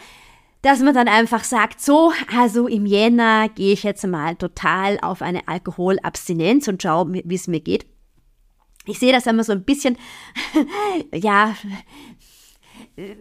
dass 0.62 0.80
man 0.80 0.94
dann 0.94 1.08
einfach 1.08 1.42
sagt, 1.42 1.80
so, 1.80 2.12
also 2.36 2.68
im 2.68 2.86
Jänner 2.86 3.48
gehe 3.48 3.72
ich 3.72 3.82
jetzt 3.82 4.06
mal 4.06 4.36
total 4.36 4.98
auf 5.02 5.20
eine 5.20 5.46
Alkoholabstinenz 5.48 6.68
und 6.68 6.82
schaue, 6.82 7.12
wie 7.12 7.34
es 7.34 7.48
mir 7.48 7.60
geht. 7.60 7.84
Ich 8.86 8.98
sehe 8.98 9.12
das 9.12 9.26
immer 9.26 9.44
so 9.44 9.52
ein 9.52 9.64
bisschen, 9.64 9.96
ja, 11.14 11.54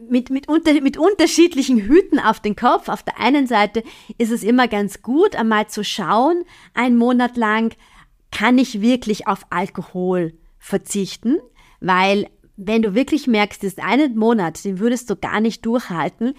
mit, 0.10 0.30
mit, 0.30 0.48
unter, 0.48 0.74
mit 0.82 0.98
unterschiedlichen 0.98 1.80
Hüten 1.82 2.20
auf 2.20 2.40
den 2.40 2.56
Kopf. 2.56 2.90
Auf 2.90 3.04
der 3.04 3.20
einen 3.20 3.48
Seite 3.48 3.84
ist 4.18 4.32
es 4.32 4.44
immer 4.44 4.68
ganz 4.68 5.02
gut, 5.02 5.36
einmal 5.36 5.68
zu 5.68 5.84
schauen, 5.84 6.44
einen 6.74 6.98
Monat 6.98 7.38
lang, 7.38 7.74
kann 8.32 8.58
ich 8.58 8.82
wirklich 8.82 9.28
auf 9.28 9.46
Alkohol 9.50 10.34
verzichten? 10.58 11.38
Weil 11.80 12.28
wenn 12.56 12.82
du 12.82 12.96
wirklich 12.96 13.28
merkst, 13.28 13.64
ist 13.64 13.80
einen 13.80 14.18
Monat, 14.18 14.64
den 14.64 14.80
würdest 14.80 15.10
du 15.10 15.16
gar 15.16 15.42
nicht 15.42 15.66
durchhalten, 15.66 16.34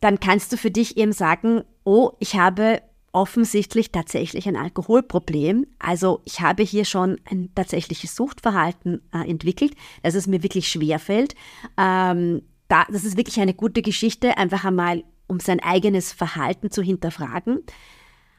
dann 0.00 0.18
kannst 0.18 0.52
du 0.52 0.56
für 0.56 0.70
dich 0.70 0.96
eben 0.96 1.12
sagen, 1.12 1.62
oh, 1.84 2.12
ich 2.18 2.36
habe 2.36 2.82
offensichtlich 3.12 3.90
tatsächlich 3.90 4.46
ein 4.46 4.56
Alkoholproblem. 4.56 5.66
Also 5.78 6.20
ich 6.24 6.40
habe 6.40 6.62
hier 6.62 6.84
schon 6.84 7.18
ein 7.30 7.50
tatsächliches 7.54 8.14
Suchtverhalten 8.14 9.02
äh, 9.12 9.28
entwickelt, 9.28 9.74
dass 10.02 10.14
es 10.14 10.26
mir 10.26 10.42
wirklich 10.42 10.68
schwerfällt. 10.68 11.34
Ähm, 11.76 12.42
da, 12.68 12.84
das 12.90 13.04
ist 13.04 13.16
wirklich 13.16 13.40
eine 13.40 13.54
gute 13.54 13.82
Geschichte, 13.82 14.38
einfach 14.38 14.64
einmal 14.64 15.02
um 15.26 15.40
sein 15.40 15.60
eigenes 15.60 16.12
Verhalten 16.12 16.70
zu 16.70 16.82
hinterfragen. 16.82 17.60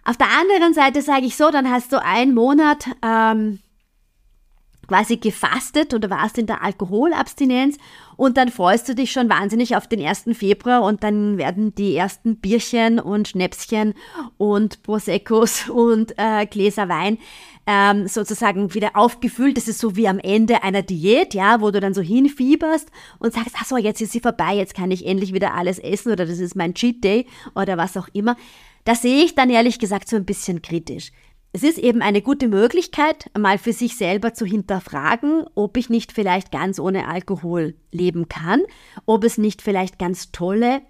Auf 0.03 0.17
der 0.17 0.27
anderen 0.29 0.73
Seite 0.73 1.01
sage 1.01 1.25
ich 1.25 1.37
so, 1.37 1.51
dann 1.51 1.69
hast 1.69 1.91
du 1.91 2.01
einen 2.01 2.33
Monat 2.33 2.85
ähm, 3.03 3.59
quasi 4.91 5.15
gefastet 5.15 5.93
oder 5.93 6.09
warst 6.09 6.37
in 6.37 6.47
der 6.47 6.61
Alkoholabstinenz 6.61 7.77
und 8.17 8.35
dann 8.35 8.49
freust 8.49 8.89
du 8.89 8.93
dich 8.93 9.13
schon 9.13 9.29
wahnsinnig 9.29 9.77
auf 9.77 9.87
den 9.87 10.05
1. 10.05 10.25
Februar 10.33 10.83
und 10.83 11.01
dann 11.01 11.37
werden 11.37 11.73
die 11.73 11.95
ersten 11.95 12.35
Bierchen 12.35 12.99
und 12.99 13.29
Schnäpschen 13.29 13.93
und 14.37 14.83
Proseccos 14.83 15.69
und 15.73 16.13
äh, 16.17 16.45
Gläser 16.45 16.89
Wein 16.89 17.19
ähm, 17.65 18.05
sozusagen 18.09 18.73
wieder 18.73 18.97
aufgefüllt. 18.97 19.55
Das 19.55 19.69
ist 19.69 19.79
so 19.79 19.95
wie 19.95 20.09
am 20.09 20.19
Ende 20.19 20.61
einer 20.61 20.81
Diät, 20.81 21.33
ja, 21.33 21.61
wo 21.61 21.71
du 21.71 21.79
dann 21.79 21.93
so 21.93 22.01
hinfieberst 22.01 22.89
und 23.17 23.33
sagst, 23.33 23.55
ach 23.57 23.65
so, 23.65 23.77
jetzt 23.77 24.01
ist 24.01 24.11
sie 24.11 24.19
vorbei, 24.19 24.55
jetzt 24.55 24.75
kann 24.75 24.91
ich 24.91 25.05
endlich 25.05 25.33
wieder 25.33 25.53
alles 25.53 25.79
essen 25.79 26.11
oder 26.11 26.25
das 26.25 26.39
ist 26.39 26.57
mein 26.57 26.73
Cheat 26.73 27.01
Day 27.01 27.27
oder 27.55 27.77
was 27.77 27.95
auch 27.95 28.09
immer. 28.11 28.35
Das 28.83 29.03
sehe 29.03 29.23
ich 29.23 29.35
dann 29.35 29.49
ehrlich 29.49 29.79
gesagt 29.79 30.09
so 30.09 30.17
ein 30.17 30.25
bisschen 30.25 30.61
kritisch. 30.61 31.13
Es 31.53 31.63
ist 31.63 31.77
eben 31.77 32.01
eine 32.01 32.21
gute 32.21 32.47
Möglichkeit, 32.47 33.29
mal 33.37 33.57
für 33.57 33.73
sich 33.73 33.97
selber 33.97 34.33
zu 34.33 34.45
hinterfragen, 34.45 35.43
ob 35.53 35.75
ich 35.75 35.89
nicht 35.89 36.13
vielleicht 36.13 36.51
ganz 36.51 36.79
ohne 36.79 37.07
Alkohol 37.07 37.75
leben 37.91 38.29
kann, 38.29 38.61
ob 39.05 39.25
es 39.25 39.37
nicht 39.37 39.61
vielleicht 39.61 39.99
ganz 39.99 40.31
tolle 40.31 40.81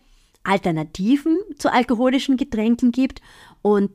Alternativen 0.44 1.38
zu 1.58 1.74
alkoholischen 1.74 2.38
Getränken 2.38 2.92
gibt. 2.92 3.22
Und 3.64 3.92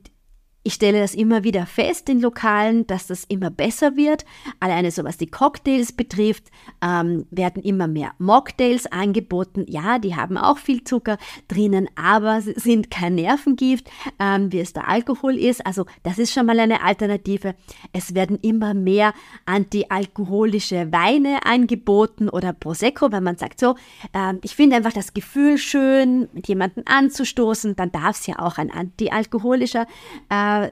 ich 0.67 0.75
stelle 0.75 0.99
das 0.99 1.15
immer 1.15 1.45
wieder 1.45 1.65
fest 1.65 2.09
in 2.09 2.21
Lokalen, 2.21 2.89
dass 2.89 3.07
das 3.07 3.23
immer 3.23 3.51
besser 3.51 3.95
wird. 3.95 4.25
Alleine 4.59 4.91
so 4.91 5.05
was 5.05 5.17
die 5.17 5.29
Cocktails 5.29 5.93
betrifft, 5.93 6.51
ähm, 6.83 7.25
werden 7.31 7.63
immer 7.63 7.87
mehr 7.87 8.15
Mocktails 8.19 8.91
angeboten. 8.91 9.65
Ja, 9.69 10.01
die 10.01 10.17
haben 10.17 10.37
auch 10.37 10.59
viel 10.59 10.83
Zucker 10.83 11.19
drinnen, 11.47 11.89
aber 11.95 12.41
sind 12.41 12.91
kein 12.91 13.15
Nervengift, 13.15 13.89
ähm, 14.19 14.51
wie 14.51 14.59
es 14.59 14.73
der 14.73 14.89
Alkohol 14.89 15.39
ist. 15.39 15.65
Also 15.65 15.87
das 16.03 16.19
ist 16.19 16.33
schon 16.33 16.47
mal 16.47 16.59
eine 16.59 16.83
Alternative. 16.83 17.55
Es 17.93 18.17
werden 18.17 18.37
immer 18.43 18.75
mehr 18.75 19.15
antialkoholische 19.45 20.91
Weine 20.91 21.47
angeboten 21.47 22.29
oder 22.29 22.53
Prosecco, 22.53 23.13
weil 23.13 23.21
man 23.21 23.37
sagt 23.37 23.61
so, 23.61 23.77
ähm, 24.13 24.41
ich 24.43 24.57
finde 24.57 24.75
einfach 24.75 24.93
das 24.93 25.15
Gefühl 25.15 25.59
schön, 25.59 26.29
mit 26.33 26.49
jemandem 26.49 26.83
anzustoßen, 26.87 27.77
dann 27.77 27.93
darf 27.93 28.19
es 28.19 28.27
ja 28.27 28.41
auch 28.41 28.59
ein 28.59 28.73
antialkoholischer 28.73 29.87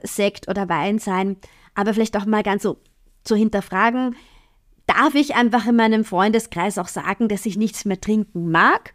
Sekt 0.03 0.47
oder 0.47 0.69
Wein 0.69 0.99
sein, 0.99 1.37
aber 1.73 1.93
vielleicht 1.93 2.17
auch 2.17 2.25
mal 2.25 2.43
ganz 2.43 2.63
so 2.63 2.77
zu 3.23 3.35
hinterfragen, 3.35 4.15
darf 4.87 5.15
ich 5.15 5.35
einfach 5.35 5.65
in 5.65 5.75
meinem 5.75 6.05
Freundeskreis 6.05 6.77
auch 6.77 6.87
sagen, 6.87 7.27
dass 7.27 7.45
ich 7.45 7.57
nichts 7.57 7.85
mehr 7.85 7.99
trinken 7.99 8.51
mag, 8.51 8.93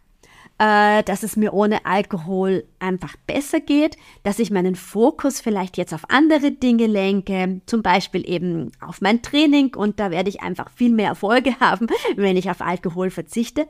äh, 0.57 1.03
dass 1.03 1.23
es 1.23 1.35
mir 1.35 1.53
ohne 1.53 1.85
Alkohol 1.85 2.65
einfach 2.79 3.15
besser 3.27 3.59
geht, 3.59 3.97
dass 4.23 4.39
ich 4.39 4.51
meinen 4.51 4.75
Fokus 4.75 5.41
vielleicht 5.41 5.77
jetzt 5.77 5.93
auf 5.93 6.09
andere 6.09 6.51
Dinge 6.51 6.87
lenke, 6.87 7.61
zum 7.65 7.81
Beispiel 7.81 8.27
eben 8.29 8.71
auf 8.79 9.01
mein 9.01 9.21
Training 9.21 9.75
und 9.75 9.99
da 9.99 10.11
werde 10.11 10.29
ich 10.29 10.41
einfach 10.41 10.69
viel 10.69 10.91
mehr 10.91 11.09
Erfolge 11.09 11.55
haben, 11.59 11.87
wenn 12.15 12.37
ich 12.37 12.49
auf 12.49 12.61
Alkohol 12.61 13.09
verzichte. 13.09 13.67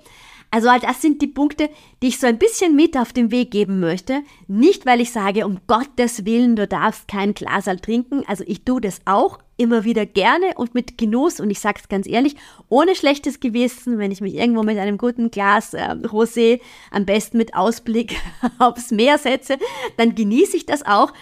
Also 0.53 0.69
das 0.81 1.01
sind 1.01 1.21
die 1.21 1.27
Punkte, 1.27 1.69
die 2.01 2.09
ich 2.09 2.19
so 2.19 2.27
ein 2.27 2.37
bisschen 2.37 2.75
mit 2.75 2.97
auf 2.97 3.13
den 3.13 3.31
Weg 3.31 3.51
geben 3.51 3.79
möchte. 3.79 4.21
Nicht, 4.47 4.85
weil 4.85 4.99
ich 4.99 5.11
sage, 5.11 5.45
um 5.45 5.61
Gottes 5.65 6.25
Willen, 6.25 6.57
du 6.57 6.67
darfst 6.67 7.07
kein 7.07 7.33
Glasal 7.33 7.79
trinken. 7.79 8.23
Also 8.27 8.43
ich 8.45 8.65
tue 8.65 8.81
das 8.81 8.99
auch 9.05 9.39
immer 9.55 9.85
wieder 9.85 10.05
gerne 10.05 10.47
und 10.57 10.75
mit 10.75 10.97
Genuss. 10.97 11.39
Und 11.39 11.51
ich 11.51 11.61
sage 11.61 11.79
es 11.81 11.87
ganz 11.87 12.05
ehrlich, 12.05 12.35
ohne 12.67 12.95
schlechtes 12.95 13.39
Gewissen, 13.39 13.97
wenn 13.97 14.11
ich 14.11 14.19
mich 14.19 14.35
irgendwo 14.35 14.63
mit 14.63 14.77
einem 14.77 14.97
guten 14.97 15.31
Glas 15.31 15.73
äh, 15.73 15.95
Rosé, 16.03 16.59
am 16.91 17.05
besten 17.05 17.37
mit 17.37 17.55
Ausblick 17.55 18.17
aufs 18.59 18.91
Meer 18.91 19.17
setze, 19.17 19.57
dann 19.95 20.15
genieße 20.15 20.57
ich 20.57 20.65
das 20.65 20.85
auch. 20.85 21.13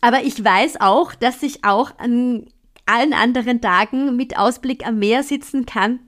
Aber 0.00 0.22
ich 0.22 0.42
weiß 0.42 0.80
auch, 0.80 1.14
dass 1.14 1.42
ich 1.42 1.62
auch 1.62 1.90
an 1.98 2.46
allen 2.86 3.12
anderen 3.12 3.60
Tagen 3.60 4.16
mit 4.16 4.38
Ausblick 4.38 4.86
am 4.86 4.98
Meer 4.98 5.22
sitzen 5.22 5.66
kann 5.66 6.00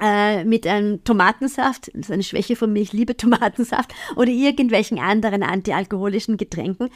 äh, 0.00 0.44
mit 0.44 0.66
einem 0.66 1.04
Tomatensaft, 1.04 1.88
das 1.94 2.06
ist 2.06 2.12
eine 2.12 2.22
Schwäche 2.22 2.56
von 2.56 2.72
mir, 2.72 2.80
ich 2.80 2.92
liebe 2.92 3.16
Tomatensaft, 3.16 3.94
oder 4.16 4.30
irgendwelchen 4.30 4.98
anderen 4.98 5.42
antialkoholischen 5.42 6.36
Getränken. 6.36 6.90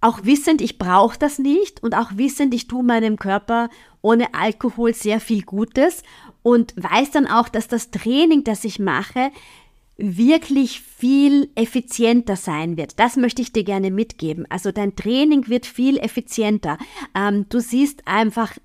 Auch 0.00 0.24
wissend, 0.24 0.60
ich 0.60 0.78
brauche 0.78 1.18
das 1.18 1.38
nicht 1.38 1.82
und 1.82 1.94
auch 1.96 2.10
wissend, 2.16 2.52
ich 2.54 2.66
tue 2.66 2.82
meinem 2.82 3.18
Körper 3.18 3.68
ohne 4.00 4.34
Alkohol 4.34 4.94
sehr 4.94 5.20
viel 5.20 5.42
Gutes 5.42 6.02
und 6.42 6.74
weiß 6.76 7.12
dann 7.12 7.28
auch, 7.28 7.48
dass 7.48 7.68
das 7.68 7.92
Training, 7.92 8.42
das 8.42 8.64
ich 8.64 8.80
mache, 8.80 9.30
wirklich 9.96 10.80
viel 10.80 11.50
effizienter 11.54 12.34
sein 12.34 12.76
wird. 12.76 12.98
Das 12.98 13.16
möchte 13.16 13.42
ich 13.42 13.52
dir 13.52 13.62
gerne 13.62 13.90
mitgeben. 13.92 14.46
Also 14.48 14.72
dein 14.72 14.96
Training 14.96 15.48
wird 15.48 15.66
viel 15.66 15.98
effizienter. 15.98 16.78
Ähm, 17.14 17.46
du 17.48 17.60
siehst 17.60 18.08
einfach 18.08 18.56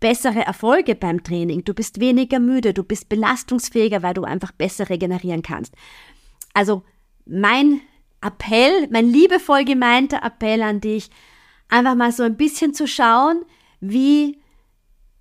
bessere 0.00 0.40
Erfolge 0.40 0.94
beim 0.94 1.22
Training. 1.22 1.64
Du 1.64 1.74
bist 1.74 2.00
weniger 2.00 2.38
müde, 2.38 2.74
du 2.74 2.84
bist 2.84 3.08
belastungsfähiger, 3.08 4.02
weil 4.02 4.14
du 4.14 4.24
einfach 4.24 4.52
besser 4.52 4.88
regenerieren 4.90 5.42
kannst. 5.42 5.74
Also 6.54 6.82
mein 7.26 7.80
Appell, 8.20 8.88
mein 8.90 9.08
liebevoll 9.08 9.64
gemeinter 9.64 10.22
Appell 10.22 10.62
an 10.62 10.80
dich, 10.80 11.10
einfach 11.68 11.94
mal 11.94 12.12
so 12.12 12.22
ein 12.22 12.36
bisschen 12.36 12.74
zu 12.74 12.86
schauen, 12.86 13.42
wie 13.80 14.38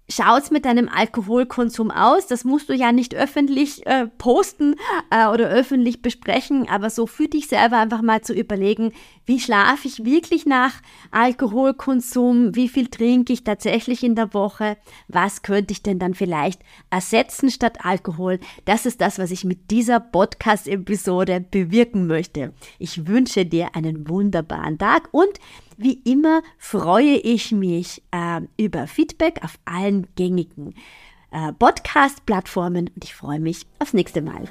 schaut's 0.09 0.51
mit 0.51 0.65
deinem 0.65 0.89
Alkoholkonsum 0.89 1.91
aus? 1.91 2.27
Das 2.27 2.43
musst 2.43 2.69
du 2.69 2.73
ja 2.73 2.91
nicht 2.91 3.13
öffentlich 3.13 3.85
äh, 3.85 4.07
posten 4.07 4.75
äh, 5.09 5.27
oder 5.27 5.49
öffentlich 5.49 6.01
besprechen, 6.01 6.67
aber 6.69 6.89
so 6.89 7.07
für 7.07 7.27
dich 7.27 7.47
selber 7.47 7.77
einfach 7.77 8.01
mal 8.01 8.21
zu 8.21 8.33
überlegen, 8.33 8.93
wie 9.27 9.41
schlafe 9.41 9.87
ich 9.89 10.05
wirklich 10.05 10.45
nach 10.45 10.73
Alkoholkonsum? 11.11 12.55
Wie 12.55 12.69
viel 12.69 12.87
trinke 12.87 13.33
ich 13.33 13.43
tatsächlich 13.43 14.03
in 14.03 14.15
der 14.15 14.33
Woche? 14.33 14.77
Was 15.09 15.41
könnte 15.41 15.73
ich 15.73 15.83
denn 15.83 15.99
dann 15.99 16.13
vielleicht 16.13 16.61
ersetzen 16.89 17.51
statt 17.51 17.79
Alkohol? 17.83 18.39
Das 18.63 18.85
ist 18.85 19.01
das, 19.01 19.19
was 19.19 19.31
ich 19.31 19.43
mit 19.43 19.69
dieser 19.69 19.99
Podcast-Episode 19.99 21.41
bewirken 21.41 22.07
möchte. 22.07 22.53
Ich 22.79 23.05
wünsche 23.05 23.45
dir 23.45 23.75
einen 23.75 24.07
wunderbaren 24.07 24.77
Tag 24.77 25.09
und 25.11 25.39
wie 25.75 26.01
immer 26.05 26.41
freue 26.57 27.17
ich 27.17 27.51
mich 27.51 28.01
äh, 28.11 28.41
über 28.57 28.87
Feedback 28.87 29.43
auf 29.43 29.59
allen 29.65 30.07
gängigen 30.15 30.73
äh, 31.31 31.51
Podcast-Plattformen 31.51 32.91
und 32.95 33.03
ich 33.03 33.13
freue 33.13 33.41
mich 33.41 33.65
aufs 33.79 33.93
nächste 33.93 34.21
Mal. 34.21 34.47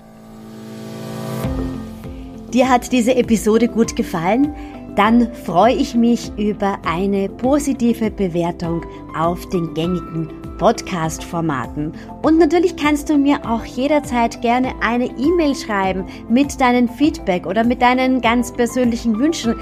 Dir 2.57 2.71
hat 2.71 2.91
diese 2.91 3.15
Episode 3.15 3.69
gut 3.69 3.97
gefallen? 3.97 4.55
Dann 4.97 5.31
freue 5.35 5.75
ich 5.75 5.95
mich 5.95 6.33
über 6.39 6.79
eine 6.87 7.29
positive 7.29 8.11
Bewertung 8.11 8.83
auf 9.15 9.47
den 9.51 9.75
gängigen 9.75 10.31
Podcast-Formaten. 10.57 11.93
Und 12.23 12.39
natürlich 12.39 12.75
kannst 12.77 13.11
du 13.11 13.19
mir 13.19 13.41
auch 13.45 13.63
jederzeit 13.67 14.41
gerne 14.41 14.73
eine 14.81 15.05
E-Mail 15.05 15.55
schreiben 15.55 16.07
mit 16.31 16.59
deinem 16.59 16.89
Feedback 16.89 17.45
oder 17.45 17.63
mit 17.63 17.83
deinen 17.83 18.23
ganz 18.23 18.51
persönlichen 18.55 19.19
Wünschen, 19.19 19.57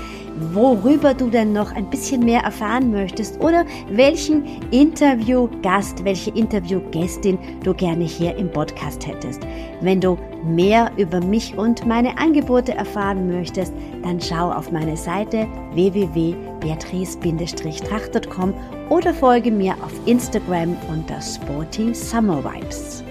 worüber 0.53 1.15
du 1.15 1.31
denn 1.31 1.53
noch 1.53 1.71
ein 1.73 1.89
bisschen 1.91 2.25
mehr 2.25 2.43
erfahren 2.43 2.91
möchtest 2.91 3.41
oder 3.41 3.65
welchen 3.89 4.45
Interviewgast, 4.71 6.05
welche 6.05 6.31
Interviewgästin 6.31 7.39
du 7.63 7.73
gerne 7.75 8.05
hier 8.05 8.35
im 8.37 8.51
Podcast 8.51 9.07
hättest. 9.07 9.43
Wenn 9.81 10.01
du 10.01 10.19
mehr 10.45 10.91
über 10.97 11.21
mich 11.21 11.57
und 11.57 11.87
meine 11.87 12.19
Angebote 12.19 12.75
erfahren 12.75 13.29
möchtest, 13.29 13.73
dann 14.03 14.21
schau 14.21 14.51
auf 14.51 14.73
meine 14.73 14.97
Seite 14.97 15.47
www.beatrice-tracht.com 15.73 18.55
oder 18.91 19.15
folge 19.15 19.51
mir 19.51 19.73
auf 19.83 19.93
Instagram 20.07 20.77
unter 20.89 21.21
Sporty 21.21 21.93
Summer 21.95 22.45
Vibes. 22.45 23.03